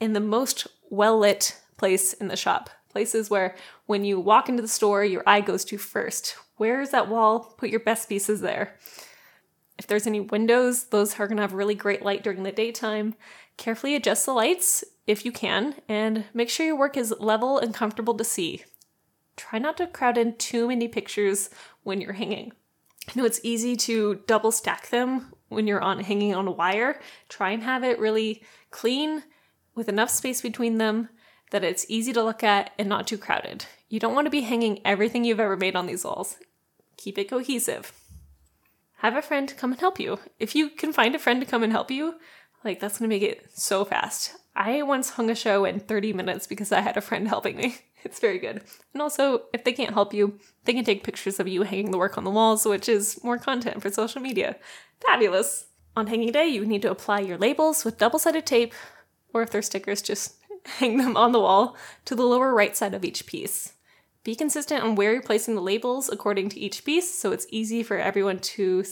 in 0.00 0.12
the 0.12 0.20
most 0.20 0.66
well 0.90 1.18
lit 1.18 1.56
place 1.76 2.12
in 2.12 2.28
the 2.28 2.36
shop. 2.36 2.68
Places 2.90 3.30
where 3.30 3.54
when 3.86 4.04
you 4.04 4.18
walk 4.18 4.48
into 4.48 4.62
the 4.62 4.68
store, 4.68 5.04
your 5.04 5.22
eye 5.26 5.40
goes 5.40 5.64
to 5.66 5.78
first. 5.78 6.36
Where 6.56 6.80
is 6.80 6.90
that 6.90 7.08
wall? 7.08 7.54
Put 7.56 7.70
your 7.70 7.80
best 7.80 8.08
pieces 8.08 8.40
there. 8.40 8.76
If 9.78 9.86
there's 9.86 10.06
any 10.06 10.20
windows, 10.20 10.84
those 10.84 11.18
are 11.18 11.28
to 11.28 11.36
have 11.36 11.54
really 11.54 11.74
great 11.74 12.02
light 12.02 12.22
during 12.22 12.42
the 12.42 12.52
daytime. 12.52 13.14
Carefully 13.60 13.94
adjust 13.94 14.24
the 14.24 14.32
lights 14.32 14.82
if 15.06 15.26
you 15.26 15.32
can, 15.32 15.74
and 15.86 16.24
make 16.32 16.48
sure 16.48 16.64
your 16.64 16.78
work 16.78 16.96
is 16.96 17.14
level 17.20 17.58
and 17.58 17.74
comfortable 17.74 18.14
to 18.14 18.24
see. 18.24 18.64
Try 19.36 19.58
not 19.58 19.76
to 19.76 19.86
crowd 19.86 20.16
in 20.16 20.38
too 20.38 20.68
many 20.68 20.88
pictures 20.88 21.50
when 21.82 22.00
you're 22.00 22.14
hanging. 22.14 22.52
I 23.06 23.12
know 23.14 23.26
it's 23.26 23.40
easy 23.42 23.76
to 23.76 24.22
double 24.26 24.50
stack 24.50 24.88
them 24.88 25.34
when 25.50 25.66
you're 25.66 25.82
on 25.82 26.00
hanging 26.00 26.34
on 26.34 26.48
a 26.48 26.50
wire. 26.50 27.02
Try 27.28 27.50
and 27.50 27.62
have 27.62 27.84
it 27.84 27.98
really 27.98 28.42
clean 28.70 29.24
with 29.74 29.90
enough 29.90 30.08
space 30.08 30.40
between 30.40 30.78
them 30.78 31.10
that 31.50 31.62
it's 31.62 31.84
easy 31.86 32.14
to 32.14 32.24
look 32.24 32.42
at 32.42 32.72
and 32.78 32.88
not 32.88 33.06
too 33.06 33.18
crowded. 33.18 33.66
You 33.90 34.00
don't 34.00 34.14
want 34.14 34.24
to 34.24 34.30
be 34.30 34.40
hanging 34.40 34.80
everything 34.86 35.22
you've 35.22 35.38
ever 35.38 35.58
made 35.58 35.76
on 35.76 35.84
these 35.84 36.04
walls. 36.04 36.38
Keep 36.96 37.18
it 37.18 37.28
cohesive. 37.28 37.92
Have 39.00 39.16
a 39.16 39.22
friend 39.22 39.54
come 39.56 39.72
and 39.72 39.80
help 39.80 40.00
you. 40.00 40.18
If 40.38 40.54
you 40.54 40.70
can 40.70 40.94
find 40.94 41.14
a 41.14 41.18
friend 41.18 41.40
to 41.40 41.46
come 41.46 41.62
and 41.62 41.72
help 41.72 41.90
you, 41.90 42.16
like 42.64 42.80
that's 42.80 42.98
gonna 42.98 43.08
make 43.08 43.22
it 43.22 43.46
so 43.54 43.84
fast. 43.84 44.34
I 44.54 44.82
once 44.82 45.10
hung 45.10 45.30
a 45.30 45.34
show 45.34 45.64
in 45.64 45.80
30 45.80 46.12
minutes 46.12 46.46
because 46.46 46.72
I 46.72 46.80
had 46.80 46.96
a 46.96 47.00
friend 47.00 47.28
helping 47.34 47.56
me. 47.56 47.76
It's 48.02 48.18
very 48.18 48.38
good. 48.38 48.62
And 48.92 49.02
also, 49.02 49.42
if 49.52 49.64
they 49.64 49.72
can't 49.72 49.94
help 49.94 50.14
you, 50.14 50.38
they 50.64 50.72
can 50.72 50.84
take 50.84 51.04
pictures 51.04 51.38
of 51.38 51.48
you 51.48 51.62
hanging 51.62 51.90
the 51.90 51.98
work 51.98 52.16
on 52.16 52.24
the 52.24 52.30
walls, 52.30 52.64
which 52.64 52.88
is 52.88 53.22
more 53.22 53.38
content 53.38 53.82
for 53.82 53.90
social 53.90 54.22
media. 54.22 54.56
Fabulous! 55.00 55.66
On 55.96 56.06
hanging 56.06 56.32
day, 56.32 56.46
you 56.46 56.64
need 56.64 56.82
to 56.82 56.90
apply 56.90 57.20
your 57.20 57.36
labels 57.36 57.84
with 57.84 57.98
double 57.98 58.18
sided 58.18 58.46
tape, 58.46 58.72
or 59.34 59.42
if 59.42 59.50
they're 59.50 59.60
stickers, 59.60 60.00
just 60.00 60.36
hang 60.78 60.96
them 60.96 61.16
on 61.16 61.32
the 61.32 61.40
wall 61.40 61.76
to 62.06 62.14
the 62.14 62.24
lower 62.24 62.54
right 62.54 62.76
side 62.76 62.94
of 62.94 63.04
each 63.04 63.26
piece. 63.26 63.74
Be 64.22 64.34
consistent 64.34 64.84
on 64.84 64.94
where 64.94 65.12
you're 65.12 65.22
placing 65.22 65.54
the 65.54 65.62
labels 65.62 66.08
according 66.08 66.50
to 66.50 66.60
each 66.60 66.84
piece 66.84 67.12
so 67.12 67.32
it's 67.32 67.46
easy 67.50 67.82
for 67.82 67.98
everyone 67.98 68.38
to 68.38 68.84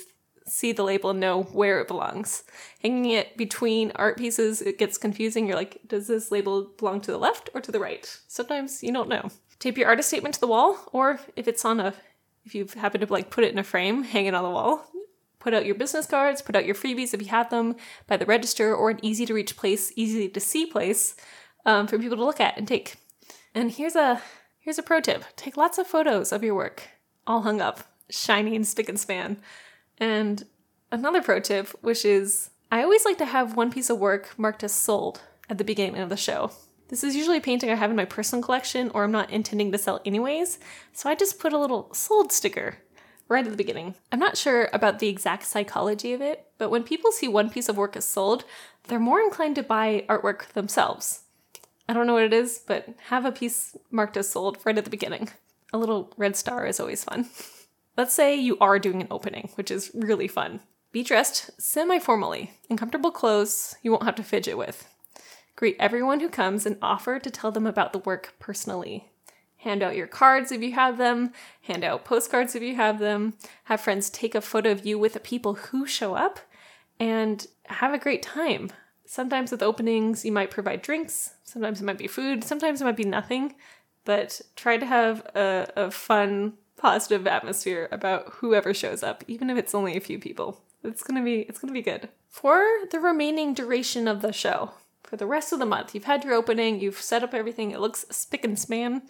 see 0.48 0.72
the 0.72 0.82
label 0.82 1.11
and 1.11 1.20
know 1.20 1.42
where 1.42 1.80
it 1.80 1.88
belongs. 1.88 2.44
Hanging 2.82 3.11
it 3.11 3.37
between 3.37 3.92
art 3.94 4.16
pieces, 4.16 4.62
it 4.62 4.78
gets 4.78 4.98
confusing. 4.98 5.46
You're 5.46 5.56
like, 5.56 5.80
does 5.87 6.06
this 6.06 6.30
label 6.30 6.70
belong 6.78 7.00
to 7.02 7.11
the 7.11 7.18
left 7.18 7.50
or 7.54 7.61
to 7.61 7.72
the 7.72 7.80
right? 7.80 8.18
Sometimes 8.26 8.82
you 8.82 8.92
don't 8.92 9.08
know. 9.08 9.30
Tape 9.58 9.78
your 9.78 9.88
artist 9.88 10.08
statement 10.08 10.34
to 10.34 10.40
the 10.40 10.46
wall, 10.46 10.78
or 10.92 11.20
if 11.37 11.48
it's 11.48 11.64
on 11.64 11.80
a, 11.80 11.94
if 12.44 12.54
you 12.54 12.66
happen 12.76 13.00
to 13.00 13.12
like 13.12 13.30
put 13.30 13.44
it 13.44 13.52
in 13.52 13.58
a 13.58 13.64
frame, 13.64 14.04
hang 14.04 14.26
it 14.26 14.34
on 14.34 14.44
the 14.44 14.50
wall. 14.50 14.87
Put 15.40 15.54
out 15.54 15.66
your 15.66 15.74
business 15.74 16.06
cards, 16.06 16.42
put 16.42 16.56
out 16.56 16.66
your 16.66 16.74
freebies 16.74 17.14
if 17.14 17.22
you 17.22 17.28
have 17.28 17.50
them 17.50 17.76
by 18.06 18.16
the 18.16 18.26
register 18.26 18.74
or 18.74 18.90
an 18.90 18.98
easy 19.02 19.24
to 19.26 19.34
reach 19.34 19.56
place, 19.56 19.92
easy 19.94 20.28
to 20.28 20.40
see 20.40 20.66
place 20.66 21.14
um, 21.64 21.87
for 21.87 21.98
people 21.98 22.16
to 22.16 22.24
look 22.24 22.40
at 22.40 22.58
and 22.58 22.66
take. 22.66 22.96
And 23.54 23.70
here's 23.70 23.96
a 23.96 24.20
Here's 24.68 24.78
a 24.78 24.82
pro 24.82 25.00
tip 25.00 25.24
take 25.34 25.56
lots 25.56 25.78
of 25.78 25.87
photos 25.87 26.30
of 26.30 26.44
your 26.44 26.54
work, 26.54 26.82
all 27.26 27.40
hung 27.40 27.62
up, 27.62 27.84
shiny 28.11 28.54
and 28.54 28.66
spick 28.66 28.90
and 28.90 29.00
span. 29.00 29.38
And 29.98 30.44
another 30.90 31.22
pro 31.22 31.40
tip, 31.40 31.68
which 31.80 32.04
is 32.04 32.50
I 32.70 32.82
always 32.82 33.04
like 33.04 33.18
to 33.18 33.24
have 33.24 33.56
one 33.56 33.70
piece 33.70 33.90
of 33.90 33.98
work 33.98 34.38
marked 34.38 34.62
as 34.62 34.72
sold 34.72 35.22
at 35.48 35.58
the 35.58 35.64
beginning 35.64 36.00
of 36.00 36.08
the 36.08 36.16
show. 36.16 36.52
This 36.88 37.04
is 37.04 37.16
usually 37.16 37.38
a 37.38 37.42
painting 37.42 37.70
I 37.70 37.74
have 37.74 37.90
in 37.90 37.96
my 37.96 38.04
personal 38.04 38.42
collection 38.42 38.90
or 38.94 39.04
I'm 39.04 39.12
not 39.12 39.30
intending 39.30 39.72
to 39.72 39.78
sell 39.78 40.00
anyways, 40.04 40.58
so 40.92 41.11
I 41.11 41.14
just 41.14 41.38
put 41.38 41.52
a 41.52 41.58
little 41.58 41.92
sold 41.92 42.32
sticker 42.32 42.78
right 43.28 43.44
at 43.44 43.50
the 43.50 43.56
beginning. 43.56 43.94
I'm 44.11 44.18
not 44.18 44.38
sure 44.38 44.70
about 44.72 44.98
the 44.98 45.08
exact 45.08 45.44
psychology 45.44 46.14
of 46.14 46.22
it, 46.22 46.46
but 46.56 46.70
when 46.70 46.82
people 46.82 47.12
see 47.12 47.28
one 47.28 47.50
piece 47.50 47.68
of 47.68 47.76
work 47.76 47.94
as 47.96 48.06
sold, 48.06 48.44
they're 48.87 48.98
more 48.98 49.20
inclined 49.20 49.56
to 49.56 49.62
buy 49.62 50.06
artwork 50.08 50.48
themselves. 50.52 51.24
I 51.88 51.92
don't 51.92 52.06
know 52.06 52.14
what 52.14 52.24
it 52.24 52.32
is, 52.32 52.61
but 52.66 52.88
have 53.08 53.24
a 53.24 53.32
piece 53.32 53.76
marked 53.90 54.16
as 54.16 54.30
sold 54.30 54.58
right 54.64 54.76
at 54.76 54.84
the 54.84 54.90
beginning. 54.90 55.30
A 55.72 55.78
little 55.78 56.12
red 56.16 56.37
star 56.37 56.66
is 56.66 56.80
always 56.80 57.04
fun. 57.04 57.28
Let's 57.98 58.14
say 58.14 58.37
you 58.37 58.56
are 58.61 58.78
doing 58.78 59.00
an 59.02 59.08
opening, 59.11 59.50
which 59.56 59.72
is 59.72 59.90
really 59.92 60.28
fun. 60.28 60.61
Be 60.92 61.02
dressed 61.02 61.50
semi 61.61 61.98
formally 61.98 62.52
in 62.70 62.76
comfortable 62.76 63.11
clothes 63.11 63.74
you 63.82 63.90
won't 63.90 64.04
have 64.04 64.14
to 64.14 64.22
fidget 64.22 64.56
with. 64.56 64.88
Greet 65.56 65.74
everyone 65.80 66.20
who 66.20 66.28
comes 66.28 66.64
and 66.64 66.78
offer 66.80 67.18
to 67.18 67.28
tell 67.28 67.50
them 67.50 67.66
about 67.66 67.92
the 67.92 67.98
work 67.98 68.34
personally. 68.38 69.11
Hand 69.56 69.82
out 69.82 69.96
your 69.96 70.06
cards 70.06 70.52
if 70.52 70.62
you 70.62 70.74
have 70.74 70.96
them, 70.96 71.32
hand 71.62 71.82
out 71.82 72.04
postcards 72.04 72.54
if 72.54 72.62
you 72.62 72.76
have 72.76 73.00
them, 73.00 73.34
have 73.64 73.80
friends 73.80 74.11
take 74.11 74.37
a 74.37 74.40
photo 74.40 74.70
of 74.70 74.87
you 74.87 74.96
with 74.96 75.14
the 75.14 75.18
people 75.18 75.54
who 75.54 75.84
show 75.84 76.14
up, 76.14 76.38
and 77.00 77.48
have 77.64 77.92
a 77.92 77.98
great 77.98 78.22
time. 78.22 78.70
Sometimes 79.06 79.50
with 79.50 79.61
openings, 79.61 80.24
you 80.24 80.30
might 80.30 80.52
provide 80.52 80.82
drinks, 80.82 81.32
sometimes 81.42 81.80
it 81.80 81.84
might 81.84 81.98
be 81.98 82.06
food, 82.06 82.44
sometimes 82.44 82.80
it 82.80 82.84
might 82.84 82.96
be 82.96 83.02
nothing, 83.02 83.56
but 84.04 84.40
try 84.54 84.76
to 84.76 84.87
have 84.87 85.18
a, 85.34 85.66
a 85.74 85.90
fun, 85.90 86.52
positive 86.78 87.26
atmosphere 87.26 87.88
about 87.90 88.34
whoever 88.34 88.72
shows 88.72 89.02
up, 89.02 89.24
even 89.26 89.50
if 89.50 89.58
it's 89.58 89.74
only 89.74 89.96
a 89.96 90.00
few 90.00 90.18
people. 90.18 90.60
It's 90.84 91.02
gonna 91.02 91.22
be 91.22 91.40
it's 91.40 91.58
gonna 91.58 91.72
be 91.72 91.82
good. 91.82 92.08
For 92.28 92.64
the 92.90 93.00
remaining 93.00 93.52
duration 93.52 94.06
of 94.08 94.22
the 94.22 94.32
show, 94.32 94.70
for 95.02 95.16
the 95.16 95.26
rest 95.26 95.52
of 95.52 95.58
the 95.58 95.66
month, 95.66 95.94
you've 95.94 96.04
had 96.04 96.24
your 96.24 96.34
opening, 96.34 96.80
you've 96.80 97.00
set 97.00 97.22
up 97.22 97.34
everything, 97.34 97.72
it 97.72 97.80
looks 97.80 98.04
spick 98.10 98.44
and 98.44 98.58
span. 98.58 99.02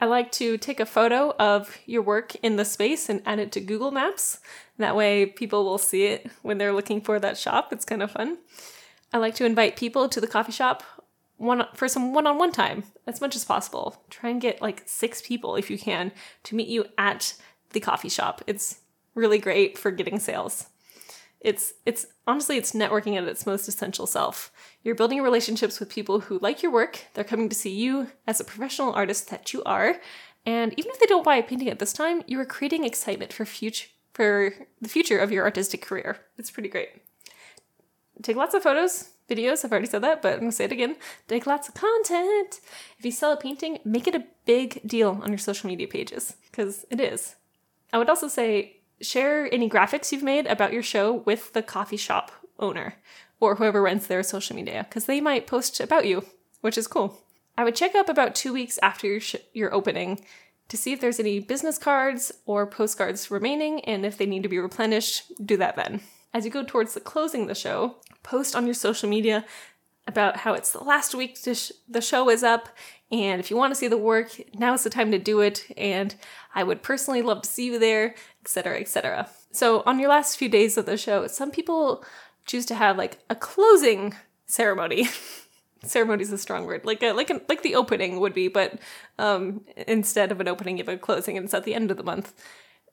I 0.00 0.04
like 0.04 0.30
to 0.32 0.58
take 0.58 0.78
a 0.78 0.86
photo 0.86 1.34
of 1.38 1.78
your 1.86 2.02
work 2.02 2.34
in 2.36 2.56
the 2.56 2.66
space 2.66 3.08
and 3.08 3.22
add 3.24 3.38
it 3.38 3.50
to 3.52 3.60
Google 3.60 3.90
Maps. 3.90 4.40
That 4.78 4.94
way, 4.94 5.24
people 5.24 5.64
will 5.64 5.78
see 5.78 6.04
it 6.04 6.30
when 6.42 6.58
they're 6.58 6.74
looking 6.74 7.00
for 7.00 7.18
that 7.18 7.38
shop. 7.38 7.72
It's 7.72 7.86
kind 7.86 8.02
of 8.02 8.10
fun. 8.10 8.38
I 9.12 9.18
like 9.18 9.34
to 9.36 9.46
invite 9.46 9.76
people 9.76 10.08
to 10.10 10.20
the 10.20 10.26
coffee 10.26 10.52
shop 10.52 10.82
one 11.36 11.66
for 11.74 11.88
some 11.88 12.14
one-on-one 12.14 12.52
time 12.52 12.84
as 13.06 13.20
much 13.20 13.36
as 13.36 13.44
possible. 13.44 14.02
Try 14.10 14.30
and 14.30 14.40
get 14.40 14.62
like 14.62 14.82
six 14.86 15.20
people 15.20 15.56
if 15.56 15.70
you 15.70 15.78
can 15.78 16.12
to 16.44 16.54
meet 16.54 16.68
you 16.68 16.86
at 16.96 17.34
the 17.70 17.80
coffee 17.80 18.08
shop. 18.08 18.42
It's 18.46 18.80
really 19.14 19.38
great 19.38 19.76
for 19.76 19.90
getting 19.90 20.18
sales. 20.18 20.66
It's 21.40 21.74
it's 21.84 22.06
honestly 22.26 22.56
it's 22.56 22.72
networking 22.72 23.16
at 23.16 23.28
its 23.28 23.46
most 23.46 23.68
essential 23.68 24.06
self. 24.06 24.50
You're 24.82 24.94
building 24.94 25.22
relationships 25.22 25.78
with 25.78 25.90
people 25.90 26.20
who 26.20 26.38
like 26.38 26.62
your 26.62 26.72
work. 26.72 27.04
They're 27.14 27.24
coming 27.24 27.48
to 27.48 27.54
see 27.54 27.74
you 27.74 28.08
as 28.26 28.40
a 28.40 28.44
professional 28.44 28.92
artist 28.94 29.30
that 29.30 29.52
you 29.52 29.62
are, 29.64 30.00
and 30.44 30.72
even 30.78 30.90
if 30.92 30.98
they 30.98 31.06
don't 31.06 31.24
buy 31.24 31.36
a 31.36 31.42
painting 31.42 31.68
at 31.68 31.78
this 31.78 31.92
time, 31.92 32.22
you 32.26 32.40
are 32.40 32.46
creating 32.46 32.84
excitement 32.84 33.32
for 33.32 33.44
future 33.44 33.88
for 34.14 34.54
the 34.80 34.88
future 34.88 35.18
of 35.18 35.30
your 35.30 35.44
artistic 35.44 35.82
career. 35.82 36.16
It's 36.38 36.50
pretty 36.50 36.70
great. 36.70 36.88
Take 38.22 38.36
lots 38.36 38.54
of 38.54 38.62
photos, 38.62 39.10
videos. 39.28 39.64
I've 39.64 39.72
already 39.72 39.86
said 39.86 40.02
that, 40.02 40.22
but 40.22 40.34
I'm 40.34 40.40
gonna 40.40 40.52
say 40.52 40.64
it 40.64 40.72
again. 40.72 40.96
Take 41.28 41.46
lots 41.46 41.68
of 41.68 41.74
content. 41.74 42.60
If 42.98 43.04
you 43.04 43.10
sell 43.10 43.32
a 43.32 43.36
painting, 43.36 43.78
make 43.84 44.06
it 44.06 44.14
a 44.14 44.24
big 44.44 44.86
deal 44.86 45.20
on 45.22 45.28
your 45.30 45.38
social 45.38 45.68
media 45.68 45.88
pages 45.88 46.36
because 46.50 46.84
it 46.90 47.00
is. 47.00 47.36
I 47.92 47.98
would 47.98 48.08
also 48.08 48.28
say 48.28 48.76
share 49.00 49.52
any 49.52 49.68
graphics 49.68 50.12
you've 50.12 50.22
made 50.22 50.46
about 50.46 50.72
your 50.72 50.82
show 50.82 51.12
with 51.12 51.52
the 51.52 51.62
coffee 51.62 51.96
shop 51.96 52.32
owner 52.58 52.94
or 53.40 53.56
whoever 53.56 53.82
runs 53.82 54.06
their 54.06 54.22
social 54.22 54.56
media 54.56 54.86
because 54.88 55.04
they 55.04 55.20
might 55.20 55.46
post 55.46 55.80
about 55.80 56.06
you, 56.06 56.24
which 56.60 56.78
is 56.78 56.86
cool. 56.86 57.20
I 57.58 57.64
would 57.64 57.76
check 57.76 57.94
up 57.94 58.08
about 58.08 58.34
two 58.34 58.52
weeks 58.52 58.78
after 58.82 59.06
your, 59.06 59.20
sh- 59.20 59.36
your 59.52 59.72
opening 59.72 60.20
to 60.68 60.76
see 60.76 60.92
if 60.92 61.00
there's 61.00 61.20
any 61.20 61.38
business 61.38 61.78
cards 61.78 62.32
or 62.44 62.66
postcards 62.66 63.30
remaining, 63.30 63.80
and 63.84 64.04
if 64.04 64.18
they 64.18 64.26
need 64.26 64.42
to 64.42 64.48
be 64.48 64.58
replenished, 64.58 65.32
do 65.44 65.56
that 65.56 65.76
then. 65.76 66.00
As 66.34 66.44
you 66.44 66.50
go 66.50 66.64
towards 66.64 66.94
the 66.94 67.00
closing 67.00 67.46
the 67.46 67.54
show, 67.54 67.96
post 68.26 68.56
on 68.56 68.66
your 68.66 68.74
social 68.74 69.08
media 69.08 69.44
about 70.06 70.38
how 70.38 70.52
it's 70.52 70.72
the 70.72 70.82
last 70.84 71.14
week 71.14 71.36
sh- 71.36 71.72
the 71.88 72.00
show 72.00 72.28
is 72.28 72.42
up 72.42 72.68
and 73.10 73.40
if 73.40 73.50
you 73.50 73.56
want 73.56 73.70
to 73.70 73.78
see 73.78 73.88
the 73.88 73.96
work 73.96 74.40
now 74.54 74.74
is 74.74 74.82
the 74.82 74.90
time 74.90 75.10
to 75.10 75.18
do 75.18 75.40
it 75.40 75.64
and 75.76 76.16
i 76.54 76.62
would 76.62 76.82
personally 76.82 77.22
love 77.22 77.42
to 77.42 77.48
see 77.48 77.66
you 77.66 77.78
there 77.78 78.14
etc 78.42 78.78
etc 78.78 79.28
so 79.52 79.82
on 79.86 79.98
your 79.98 80.08
last 80.08 80.36
few 80.36 80.48
days 80.48 80.76
of 80.76 80.86
the 80.86 80.96
show 80.96 81.26
some 81.26 81.50
people 81.50 82.04
choose 82.46 82.66
to 82.66 82.74
have 82.74 82.96
like 82.96 83.18
a 83.28 83.34
closing 83.34 84.14
ceremony. 84.46 85.08
Ceremony 85.84 86.22
is 86.22 86.32
a 86.32 86.38
strong 86.38 86.64
word 86.64 86.84
like 86.84 87.02
a, 87.02 87.12
like 87.12 87.30
a, 87.30 87.40
like 87.48 87.62
the 87.62 87.74
opening 87.76 88.18
would 88.18 88.32
be 88.34 88.48
but 88.48 88.78
um, 89.18 89.60
instead 89.86 90.32
of 90.32 90.40
an 90.40 90.48
opening 90.48 90.78
you 90.78 90.84
have 90.84 90.92
a 90.92 90.98
closing 90.98 91.36
and 91.36 91.44
it's 91.44 91.54
at 91.54 91.64
the 91.64 91.74
end 91.74 91.90
of 91.90 91.96
the 91.96 92.02
month. 92.02 92.32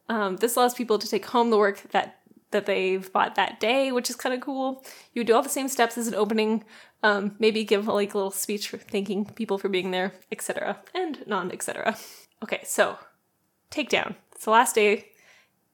Um, 0.09 0.35
this 0.35 0.55
allows 0.55 0.73
people 0.75 0.99
to 0.99 1.07
take 1.07 1.25
home 1.25 1.49
the 1.49 1.57
work 1.57 1.81
that 1.91 2.19
that 2.53 2.65
they've 2.65 3.11
bought 3.11 3.35
that 3.35 3.59
day, 3.59 3.91
which 3.91 4.09
is 4.09 4.15
kind 4.15 4.33
of 4.33 4.41
cool. 4.41 4.83
You 5.13 5.23
do 5.23 5.35
all 5.35 5.41
the 5.41 5.49
same 5.49 5.67
steps 5.67 5.97
as 5.97 6.07
an 6.07 6.15
opening, 6.15 6.63
um, 7.03 7.35
maybe 7.37 7.63
give 7.63 7.87
like 7.87 8.13
a 8.13 8.17
little 8.17 8.31
speech 8.31 8.69
for 8.69 8.77
thanking 8.77 9.25
people 9.25 9.57
for 9.57 9.69
being 9.69 9.91
there, 9.91 10.13
etc., 10.31 10.79
and 10.95 11.23
non 11.27 11.51
etc. 11.51 11.97
Okay, 12.41 12.61
so 12.63 12.97
takedown. 13.69 14.15
It's 14.31 14.45
the 14.45 14.51
last 14.51 14.75
day. 14.75 15.09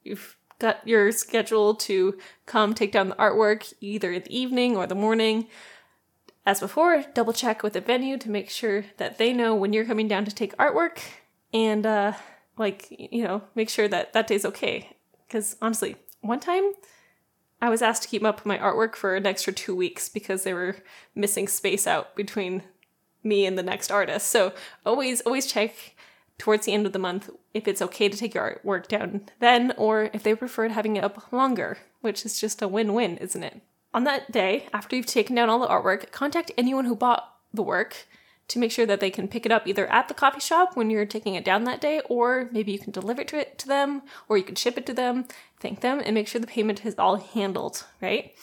You've 0.03 0.35
got 0.59 0.85
your 0.87 1.11
schedule 1.11 1.75
to 1.75 2.17
come 2.45 2.73
take 2.73 2.91
down 2.91 3.09
the 3.09 3.15
artwork 3.15 3.73
either 3.79 4.11
in 4.11 4.23
the 4.23 4.37
evening 4.37 4.75
or 4.75 4.87
the 4.87 4.95
morning. 4.95 5.47
As 6.45 6.59
before, 6.59 7.05
double 7.13 7.33
check 7.33 7.63
with 7.63 7.73
the 7.73 7.81
venue 7.81 8.17
to 8.17 8.29
make 8.29 8.49
sure 8.49 8.85
that 8.97 9.17
they 9.17 9.33
know 9.33 9.55
when 9.55 9.71
you're 9.73 9.85
coming 9.85 10.07
down 10.07 10.25
to 10.25 10.33
take 10.33 10.55
artwork 10.57 10.99
and 11.53 11.85
uh 11.85 12.13
like 12.57 12.87
you 12.89 13.23
know, 13.23 13.41
make 13.55 13.69
sure 13.69 13.87
that 13.87 14.13
that 14.13 14.27
day's 14.27 14.45
okay 14.45 14.95
because 15.27 15.55
honestly, 15.61 15.95
one 16.21 16.39
time 16.39 16.73
I 17.61 17.69
was 17.69 17.81
asked 17.81 18.03
to 18.03 18.07
keep 18.07 18.23
up 18.23 18.45
my 18.45 18.57
artwork 18.57 18.95
for 18.95 19.15
an 19.15 19.25
extra 19.25 19.51
two 19.53 19.75
weeks 19.75 20.09
because 20.09 20.43
they 20.43 20.53
were 20.53 20.77
missing 21.13 21.47
space 21.47 21.85
out 21.85 22.15
between 22.15 22.63
me 23.23 23.45
and 23.45 23.57
the 23.57 23.63
next 23.63 23.91
artist. 23.91 24.29
So 24.29 24.53
always, 24.85 25.21
always 25.21 25.45
check 25.45 25.95
towards 26.37 26.65
the 26.65 26.73
end 26.73 26.85
of 26.85 26.93
the 26.93 26.99
month 26.99 27.29
if 27.53 27.67
it's 27.67 27.81
okay 27.81 28.07
to 28.07 28.17
take 28.17 28.33
your 28.33 28.61
artwork 28.63 28.87
down 28.87 29.23
then, 29.39 29.73
or 29.77 30.09
if 30.13 30.23
they 30.23 30.33
preferred 30.33 30.71
having 30.71 30.95
it 30.95 31.03
up 31.03 31.31
longer, 31.33 31.77
which 32.01 32.25
is 32.25 32.39
just 32.39 32.61
a 32.61 32.67
win 32.67 32.93
win, 32.93 33.17
isn't 33.17 33.43
it? 33.43 33.61
On 33.93 34.05
that 34.05 34.31
day, 34.31 34.67
after 34.71 34.95
you've 34.95 35.05
taken 35.05 35.35
down 35.35 35.49
all 35.49 35.59
the 35.59 35.67
artwork, 35.67 36.11
contact 36.11 36.51
anyone 36.57 36.85
who 36.85 36.95
bought 36.95 37.35
the 37.53 37.63
work 37.63 38.07
to 38.49 38.59
make 38.59 38.71
sure 38.71 38.85
that 38.85 38.99
they 38.99 39.09
can 39.09 39.27
pick 39.27 39.45
it 39.45 39.51
up 39.51 39.67
either 39.67 39.87
at 39.87 40.07
the 40.07 40.13
coffee 40.13 40.39
shop 40.39 40.75
when 40.75 40.89
you're 40.89 41.05
taking 41.05 41.35
it 41.35 41.45
down 41.45 41.63
that 41.63 41.79
day, 41.81 42.01
or 42.09 42.49
maybe 42.51 42.71
you 42.71 42.79
can 42.79 42.91
deliver 42.91 43.21
it 43.21 43.57
to, 43.59 43.67
them, 43.67 44.01
or 44.27 44.37
you 44.37 44.43
can 44.43 44.55
ship 44.55 44.77
it 44.77 44.85
to 44.87 44.93
them, 44.93 45.25
thank 45.59 45.81
them, 45.81 46.01
and 46.03 46.13
make 46.13 46.27
sure 46.27 46.41
the 46.41 46.47
payment 46.47 46.85
is 46.85 46.95
all 46.97 47.17
handled, 47.17 47.85
right? 48.01 48.33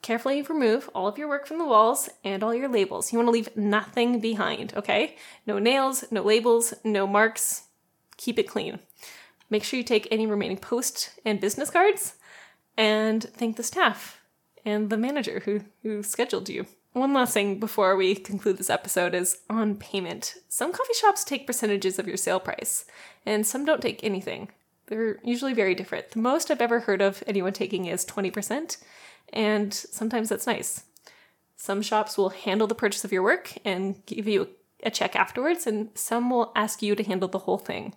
Carefully 0.00 0.42
remove 0.42 0.90
all 0.94 1.06
of 1.06 1.18
your 1.18 1.28
work 1.28 1.46
from 1.46 1.58
the 1.58 1.66
walls 1.66 2.08
and 2.24 2.42
all 2.42 2.54
your 2.54 2.68
labels. 2.68 3.12
You 3.12 3.18
want 3.18 3.28
to 3.28 3.32
leave 3.32 3.56
nothing 3.56 4.18
behind, 4.18 4.74
okay? 4.74 5.16
No 5.46 5.58
nails, 5.58 6.04
no 6.10 6.22
labels, 6.22 6.74
no 6.82 7.06
marks. 7.06 7.64
Keep 8.16 8.38
it 8.38 8.48
clean. 8.48 8.80
Make 9.48 9.64
sure 9.64 9.76
you 9.76 9.84
take 9.84 10.08
any 10.10 10.26
remaining 10.26 10.56
post 10.56 11.10
and 11.24 11.40
business 11.40 11.70
cards 11.70 12.14
and 12.76 13.22
thank 13.22 13.56
the 13.56 13.62
staff 13.62 14.21
and 14.64 14.90
the 14.90 14.96
manager 14.96 15.42
who, 15.44 15.60
who 15.82 16.02
scheduled 16.02 16.48
you. 16.48 16.66
One 16.92 17.14
last 17.14 17.32
thing 17.32 17.58
before 17.58 17.96
we 17.96 18.14
conclude 18.14 18.58
this 18.58 18.68
episode 18.68 19.14
is 19.14 19.38
on 19.48 19.76
payment. 19.76 20.34
Some 20.48 20.72
coffee 20.72 20.92
shops 20.94 21.24
take 21.24 21.46
percentages 21.46 21.98
of 21.98 22.06
your 22.06 22.18
sale 22.18 22.40
price, 22.40 22.84
and 23.24 23.46
some 23.46 23.64
don't 23.64 23.80
take 23.80 24.04
anything. 24.04 24.50
They're 24.86 25.18
usually 25.24 25.54
very 25.54 25.74
different. 25.74 26.10
The 26.10 26.18
most 26.18 26.50
I've 26.50 26.60
ever 26.60 26.80
heard 26.80 27.00
of 27.00 27.22
anyone 27.26 27.54
taking 27.54 27.86
is 27.86 28.04
20%, 28.04 28.76
and 29.32 29.72
sometimes 29.72 30.28
that's 30.28 30.46
nice. 30.46 30.84
Some 31.56 31.80
shops 31.80 32.18
will 32.18 32.30
handle 32.30 32.66
the 32.66 32.74
purchase 32.74 33.04
of 33.04 33.12
your 33.12 33.22
work 33.22 33.54
and 33.64 34.04
give 34.04 34.28
you 34.28 34.48
a 34.82 34.90
check 34.90 35.16
afterwards, 35.16 35.66
and 35.66 35.88
some 35.94 36.28
will 36.28 36.52
ask 36.54 36.82
you 36.82 36.94
to 36.94 37.04
handle 37.04 37.28
the 37.28 37.38
whole 37.38 37.58
thing. 37.58 37.94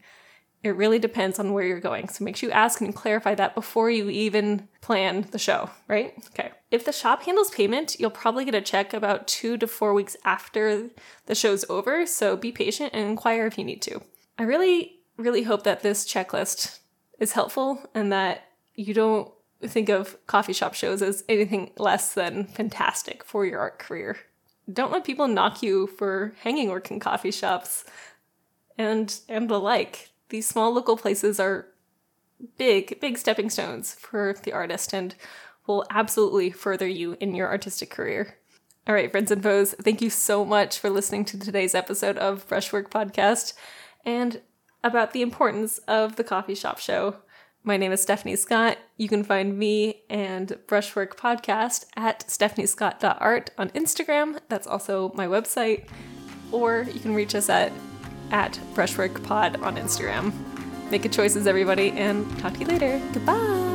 It 0.65 0.75
really 0.75 0.97
depends 0.97 1.37
on 1.37 1.53
where 1.53 1.63
you're 1.63 1.79
going. 1.79 2.09
So 2.09 2.23
make 2.23 2.35
sure 2.35 2.49
you 2.49 2.53
ask 2.53 2.81
and 2.81 2.93
clarify 2.93 3.35
that 3.35 3.53
before 3.53 3.91
you 3.91 4.09
even 4.09 4.67
plan 4.81 5.27
the 5.29 5.37
show, 5.37 5.69
right? 5.87 6.15
Okay. 6.31 6.53
If 6.71 6.85
the 6.85 6.91
shop 6.91 7.21
handles 7.21 7.51
payment, 7.51 7.99
you'll 7.99 8.09
probably 8.09 8.45
get 8.45 8.55
a 8.55 8.61
check 8.61 8.91
about 8.91 9.27
two 9.27 9.57
to 9.57 9.67
four 9.67 9.93
weeks 9.93 10.17
after 10.25 10.89
the 11.27 11.35
show's 11.35 11.65
over. 11.69 12.07
So 12.07 12.35
be 12.35 12.51
patient 12.51 12.93
and 12.95 13.07
inquire 13.07 13.45
if 13.45 13.59
you 13.59 13.63
need 13.63 13.83
to. 13.83 14.01
I 14.39 14.43
really, 14.43 15.01
really 15.17 15.43
hope 15.43 15.65
that 15.65 15.83
this 15.83 16.03
checklist 16.03 16.79
is 17.19 17.33
helpful 17.33 17.87
and 17.93 18.11
that 18.11 18.45
you 18.73 18.95
don't 18.95 19.31
think 19.61 19.89
of 19.89 20.17
coffee 20.25 20.51
shop 20.51 20.73
shows 20.73 21.03
as 21.03 21.23
anything 21.29 21.73
less 21.77 22.15
than 22.15 22.45
fantastic 22.45 23.23
for 23.23 23.45
your 23.45 23.59
art 23.59 23.77
career. 23.77 24.17
Don't 24.73 24.91
let 24.91 25.05
people 25.05 25.27
knock 25.27 25.61
you 25.61 25.85
for 25.85 26.33
hanging 26.41 26.69
work 26.69 26.89
in 26.89 26.99
coffee 26.99 27.29
shops 27.29 27.83
and 28.79 29.19
and 29.29 29.47
the 29.47 29.59
like 29.59 30.09
these 30.29 30.47
small 30.47 30.73
local 30.73 30.97
places 30.97 31.39
are 31.39 31.67
big, 32.57 32.99
big 32.99 33.17
stepping 33.17 33.49
stones 33.49 33.93
for 33.93 34.35
the 34.43 34.53
artist 34.53 34.93
and 34.93 35.15
will 35.67 35.85
absolutely 35.89 36.51
further 36.51 36.87
you 36.87 37.17
in 37.19 37.35
your 37.35 37.49
artistic 37.49 37.89
career. 37.89 38.37
All 38.87 38.93
right, 38.93 39.09
friends 39.09 39.31
and 39.31 39.41
foes, 39.41 39.73
thank 39.81 40.01
you 40.01 40.09
so 40.09 40.45
much 40.45 40.77
for 40.77 40.89
listening 40.89 41.25
to 41.25 41.39
today's 41.39 41.73
episode 41.73 42.17
of 42.17 42.47
Brushwork 42.47 42.91
Podcast 42.91 43.53
and 44.05 44.41
about 44.83 45.13
the 45.13 45.23
importance 45.23 45.79
of 45.87 46.17
the 46.17 46.23
coffee 46.23 46.53
shop 46.53 46.77
show. 46.77 47.15
My 47.63 47.77
name 47.77 47.91
is 47.91 48.03
Stephanie 48.03 48.35
Scott. 48.35 48.77
You 48.95 49.09
can 49.09 49.23
find 49.23 49.57
me 49.57 50.03
and 50.07 50.55
Brushwork 50.67 51.17
Podcast 51.17 51.85
at 51.95 52.27
stephaniescott.art 52.27 53.49
on 53.57 53.71
Instagram. 53.71 54.39
That's 54.49 54.67
also 54.67 55.11
my 55.15 55.25
website. 55.25 55.87
Or 56.51 56.85
you 56.93 56.99
can 56.99 57.15
reach 57.15 57.33
us 57.33 57.49
at 57.49 57.71
at 58.31 58.59
Brushwork 58.73 59.23
Pod 59.23 59.61
on 59.61 59.77
Instagram. 59.77 60.33
Make 60.91 61.03
good 61.03 61.13
choices, 61.13 61.47
everybody, 61.47 61.91
and 61.91 62.25
talk 62.39 62.53
to 62.53 62.59
you 62.59 62.67
later. 62.67 63.01
Goodbye. 63.13 63.74